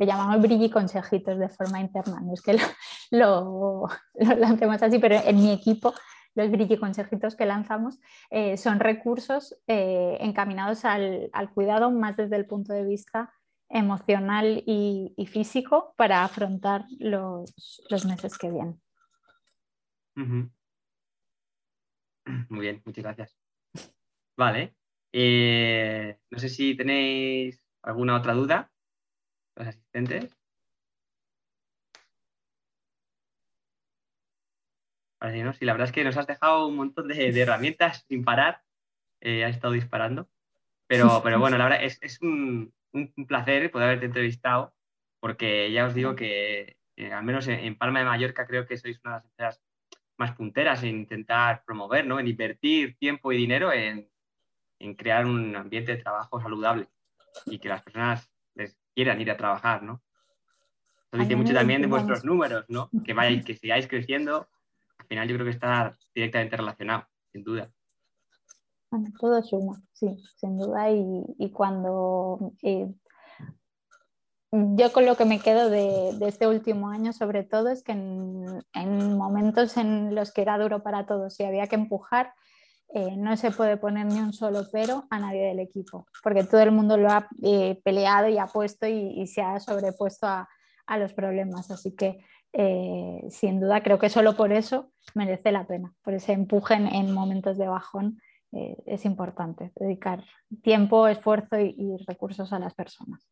le 0.00 0.06
llamamos 0.06 0.40
brilli 0.40 0.70
consejitos 0.70 1.38
de 1.38 1.48
forma 1.50 1.78
interna. 1.78 2.20
No 2.20 2.32
es 2.32 2.40
que 2.40 2.54
lo, 2.54 2.60
lancemos 4.14 4.82
así, 4.82 4.98
pero 4.98 5.16
en 5.16 5.36
mi 5.36 5.52
equipo 5.52 5.94
los 6.34 6.50
brilli 6.50 6.78
consejitos 6.78 7.34
que 7.34 7.46
lanzamos 7.46 7.98
eh, 8.30 8.56
son 8.56 8.80
recursos 8.80 9.60
eh, 9.66 10.16
encaminados 10.20 10.84
al, 10.84 11.30
cuidado 11.54 11.90
más 11.90 12.16
desde 12.16 12.36
el 12.36 12.46
punto 12.46 12.72
de 12.72 12.84
vista 12.84 13.32
emocional 13.68 14.62
y, 14.66 15.14
físico 15.30 15.94
para 15.96 16.24
afrontar 16.24 16.84
los, 16.98 17.54
meses 18.06 18.38
que 18.38 18.50
vienen. 18.50 18.80
Muy 22.48 22.60
bien, 22.60 22.82
muchas 22.84 23.04
gracias. 23.04 23.36
Vale. 24.36 24.74
Eh, 25.12 26.16
no 26.30 26.38
sé 26.38 26.48
si 26.48 26.76
tenéis 26.76 27.64
alguna 27.82 28.16
otra 28.16 28.34
duda 28.34 28.70
los 29.56 29.68
asistentes. 29.68 30.39
¿No? 35.20 35.52
Sí, 35.52 35.64
la 35.64 35.72
verdad 35.72 35.88
es 35.88 35.92
que 35.92 36.04
nos 36.04 36.16
has 36.16 36.26
dejado 36.26 36.66
un 36.66 36.76
montón 36.76 37.08
de, 37.08 37.40
herramientas 37.40 38.04
sin 38.08 38.24
parar. 38.24 38.62
Eh, 39.20 39.44
has 39.44 39.54
estado 39.54 39.74
disparando. 39.74 40.28
Pero, 40.86 41.20
pero 41.24 41.38
bueno, 41.38 41.58
la 41.58 41.64
verdad 41.64 41.84
es, 41.84 41.98
es 42.02 42.20
un, 42.22 42.72
placer 43.26 43.70
poder 43.70 43.88
haberte 43.88 44.06
entrevistado, 44.06 44.74
porque 45.20 45.70
ya 45.70 45.86
os 45.86 45.94
digo 45.94 46.16
que, 46.16 46.76
eh, 46.96 47.12
al 47.12 47.24
menos 47.24 47.46
en, 47.48 47.76
Palma 47.76 48.00
de 48.00 48.06
Mallorca, 48.06 48.46
creo 48.46 48.66
que 48.66 48.76
sois 48.76 49.00
una 49.04 49.14
de 49.14 49.16
las 49.18 49.24
empresas 49.24 49.62
más 50.16 50.32
punteras 50.32 50.82
en 50.82 51.00
intentar 51.00 51.62
promover, 51.64 52.06
¿no? 52.06 52.20
en 52.20 52.28
invertir 52.28 52.96
tiempo 52.98 53.32
y 53.32 53.36
dinero 53.36 53.72
en, 53.72 54.10
en 54.78 54.94
crear 54.94 55.24
un 55.24 55.54
ambiente 55.56 55.96
de 55.96 56.02
trabajo 56.02 56.40
saludable 56.40 56.88
y 57.46 57.58
que 57.58 57.68
las 57.68 57.82
personas 57.82 58.30
quieran 58.94 59.20
ir 59.20 59.30
a 59.30 59.36
trabajar, 59.36 59.82
¿no? 59.82 60.02
Eso 61.12 61.22
dice 61.22 61.36
mucho 61.36 61.54
también 61.54 61.80
de 61.82 61.88
vuestros 61.88 62.24
números, 62.24 62.64
¿no? 62.68 62.90
Que 63.04 63.14
vayáis, 63.14 63.44
que 63.46 63.54
sigáis 63.54 63.88
creciendo. 63.88 64.48
Al 65.10 65.14
final 65.16 65.28
yo 65.28 65.34
creo 65.34 65.46
que 65.46 65.52
está 65.52 65.98
directamente 66.14 66.56
relacionado, 66.56 67.04
sin 67.32 67.42
duda. 67.42 67.68
Todo 69.18 69.42
suma, 69.42 69.82
sí, 69.92 70.22
sin 70.36 70.56
duda. 70.56 70.88
Y, 70.88 71.50
cuando 71.50 72.52
eh, 72.62 72.88
yo 74.52 74.92
con 74.92 75.06
lo 75.06 75.16
que 75.16 75.24
me 75.24 75.40
quedo 75.40 75.68
de, 75.68 76.16
este 76.28 76.46
último 76.46 76.90
año, 76.90 77.12
sobre 77.12 77.42
todo, 77.42 77.70
es 77.70 77.82
que 77.82 77.90
en, 77.90 78.64
en, 78.72 79.16
momentos 79.18 79.76
en 79.76 80.14
los 80.14 80.32
que 80.32 80.42
era 80.42 80.58
duro 80.58 80.84
para 80.84 81.06
todos 81.06 81.40
y 81.40 81.42
había 81.42 81.66
que 81.66 81.74
empujar, 81.74 82.32
eh, 82.94 83.16
no 83.16 83.36
se 83.36 83.50
puede 83.50 83.78
poner 83.78 84.06
ni 84.06 84.20
un 84.20 84.32
solo 84.32 84.62
pero 84.70 85.08
a 85.10 85.18
nadie 85.18 85.46
del 85.46 85.58
equipo, 85.58 86.06
porque 86.22 86.44
todo 86.44 86.60
el 86.60 86.70
mundo 86.70 86.96
lo 86.96 87.10
ha 87.10 87.28
eh, 87.42 87.80
peleado 87.82 88.28
y 88.28 88.38
ha 88.38 88.46
puesto 88.46 88.86
y, 88.86 89.26
se 89.26 89.42
ha 89.42 89.58
sobrepuesto 89.58 90.28
a, 90.28 90.48
los 90.98 91.12
problemas. 91.12 91.70
Así 91.70 91.94
que 91.94 92.24
eh, 92.52 93.22
sin 93.28 93.60
duda 93.60 93.82
creo 93.82 93.98
que 93.98 94.08
solo 94.08 94.36
por 94.36 94.52
eso 94.52 94.92
merece 95.14 95.52
la 95.52 95.66
pena, 95.66 95.94
por 96.02 96.14
ese 96.14 96.32
empuje 96.32 96.74
en, 96.74 97.12
momentos 97.12 97.58
de 97.58 97.68
bajón. 97.68 98.20
es 98.52 99.04
importante 99.04 99.70
dedicar 99.76 100.24
tiempo, 100.62 101.06
esfuerzo 101.06 101.58
y, 101.60 101.96
recursos 102.06 102.52
a 102.52 102.58
las 102.58 102.74
personas. 102.74 103.28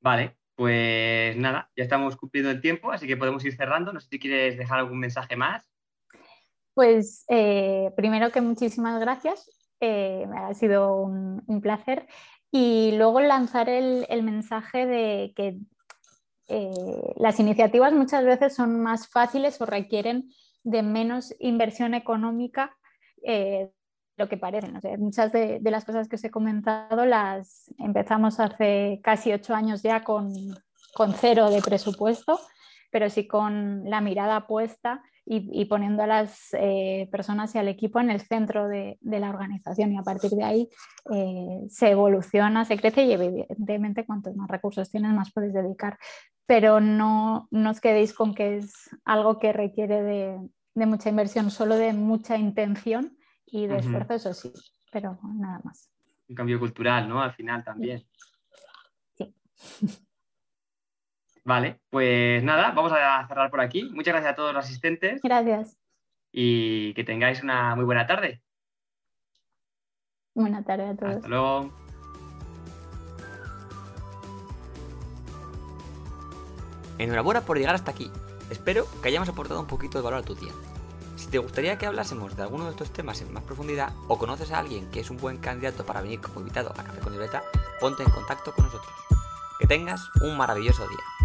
Vale, 0.00 0.38
pues 0.54 1.36
nada, 1.36 1.70
ya 1.76 1.84
estamos 1.84 2.16
cumpliendo 2.16 2.50
el 2.50 2.60
tiempo, 2.60 2.92
así 2.92 3.06
que 3.06 3.16
podemos 3.16 3.44
ir 3.44 3.56
cerrando. 3.56 3.92
No 3.92 4.00
sé 4.00 4.08
si 4.08 4.18
quieres 4.18 4.56
dejar 4.56 4.78
algún 4.78 4.98
mensaje 4.98 5.36
más. 5.36 5.70
Pues 6.74 7.24
eh, 7.28 7.90
primero 7.96 8.30
que 8.30 8.40
muchísimas 8.40 9.00
gracias, 9.00 9.50
eh, 9.80 10.26
me 10.28 10.38
ha 10.38 10.54
sido 10.54 10.96
un, 10.96 11.60
placer. 11.60 12.06
Y 12.50 12.92
luego 12.92 13.20
lanzar 13.20 13.68
el, 13.68 14.06
mensaje 14.22 14.86
de 14.86 15.32
que 15.36 15.58
eh, 16.48 17.14
las 17.16 17.38
iniciativas 17.38 17.92
muchas 17.92 18.24
veces 18.24 18.54
son 18.54 18.80
más 18.80 19.08
fáciles 19.08 19.60
o 19.60 19.66
requieren 19.66 20.30
de 20.64 20.82
menos 20.82 21.34
inversión 21.38 21.94
económica 21.94 22.76
de 23.22 23.72
lo 24.16 24.28
que 24.28 24.36
parecen. 24.36 24.78
muchas 24.98 25.32
de, 25.32 25.60
las 25.62 25.84
cosas 25.84 26.08
que 26.08 26.16
os 26.16 26.24
he 26.24 26.30
comentado 26.30 27.06
las 27.06 27.72
empezamos 27.78 28.38
hace 28.40 29.00
casi 29.02 29.32
ocho 29.32 29.54
años 29.54 29.82
ya 29.82 30.02
con, 30.04 30.32
con 30.94 31.14
cero 31.14 31.50
de 31.50 31.62
presupuesto, 31.62 32.38
pero 32.90 33.08
sí 33.10 33.26
con 33.26 33.88
la 33.88 34.00
mirada 34.00 34.46
puesta 34.46 35.02
y, 35.26 35.64
poniendo 35.66 36.02
a 36.02 36.06
las 36.06 36.48
eh, 36.54 37.08
personas 37.12 37.54
y 37.54 37.58
al 37.58 37.68
equipo 37.68 38.00
en 38.00 38.10
el 38.10 38.20
centro 38.20 38.66
de, 38.68 38.98
la 39.00 39.30
organización 39.30 39.92
y 39.92 39.98
a 39.98 40.02
partir 40.02 40.30
de 40.30 40.42
ahí 40.42 40.68
eh, 41.14 41.60
se 41.68 41.90
evoluciona, 41.90 42.64
se 42.64 42.76
crece 42.76 43.04
y 43.04 43.12
evidentemente 43.12 44.04
cuantos 44.04 44.34
más 44.34 44.48
recursos 44.48 44.90
tienes 44.90 45.12
más 45.12 45.32
puedes 45.32 45.52
dedicar. 45.52 45.98
Pero 46.46 46.80
no, 46.80 47.46
no 47.52 47.70
os 47.70 47.80
quedéis 47.80 48.12
con 48.12 48.34
que 48.34 48.56
es 48.56 48.72
algo 49.04 49.38
que 49.38 49.52
requiere 49.52 50.02
de, 50.02 50.86
mucha 50.86 51.10
inversión, 51.10 51.50
solo 51.50 51.76
de 51.76 51.92
mucha 51.92 52.36
intención 52.36 53.16
y 53.46 53.66
de 53.66 53.78
esfuerzo, 53.78 54.14
eso 54.14 54.34
sí, 54.34 54.52
pero 54.90 55.18
nada 55.22 55.60
más. 55.62 55.90
Un 56.28 56.34
cambio 56.34 56.58
cultural, 56.58 57.08
¿no? 57.08 57.22
Al 57.22 57.32
final 57.34 57.62
también. 57.62 58.02
sí. 59.14 59.34
Vale, 61.50 61.80
pues 61.90 62.44
nada, 62.44 62.70
vamos 62.70 62.92
a 62.92 63.26
cerrar 63.26 63.50
por 63.50 63.60
aquí. 63.60 63.90
Muchas 63.92 64.14
gracias 64.14 64.34
a 64.34 64.36
todos 64.36 64.54
los 64.54 64.64
asistentes. 64.64 65.20
Gracias. 65.20 65.76
Y 66.30 66.94
que 66.94 67.02
tengáis 67.02 67.42
una 67.42 67.74
muy 67.74 67.84
buena 67.84 68.06
tarde. 68.06 68.40
Buena 70.32 70.62
tarde 70.62 70.90
a 70.90 70.94
todos. 70.94 71.16
Hasta 71.16 71.26
luego. 71.26 71.72
Enhorabuena 76.98 77.40
por 77.40 77.58
llegar 77.58 77.74
hasta 77.74 77.90
aquí. 77.90 78.12
Espero 78.48 78.86
que 79.02 79.08
hayamos 79.08 79.28
aportado 79.28 79.58
un 79.58 79.66
poquito 79.66 79.98
de 79.98 80.04
valor 80.04 80.20
a 80.20 80.22
tu 80.22 80.36
día. 80.36 80.52
Si 81.16 81.28
te 81.30 81.38
gustaría 81.38 81.78
que 81.78 81.86
hablásemos 81.86 82.36
de 82.36 82.44
alguno 82.44 82.66
de 82.66 82.70
estos 82.70 82.92
temas 82.92 83.20
en 83.22 83.32
más 83.32 83.42
profundidad 83.42 83.92
o 84.06 84.18
conoces 84.18 84.52
a 84.52 84.60
alguien 84.60 84.88
que 84.92 85.00
es 85.00 85.10
un 85.10 85.16
buen 85.16 85.38
candidato 85.38 85.84
para 85.84 86.00
venir 86.00 86.20
como 86.20 86.38
invitado 86.38 86.70
a 86.78 86.84
Café 86.84 87.00
con 87.00 87.10
Libreta, 87.10 87.42
ponte 87.80 88.04
en 88.04 88.10
contacto 88.10 88.52
con 88.52 88.66
nosotros. 88.66 88.94
Que 89.58 89.66
tengas 89.66 90.08
un 90.22 90.36
maravilloso 90.36 90.86
día. 90.86 91.19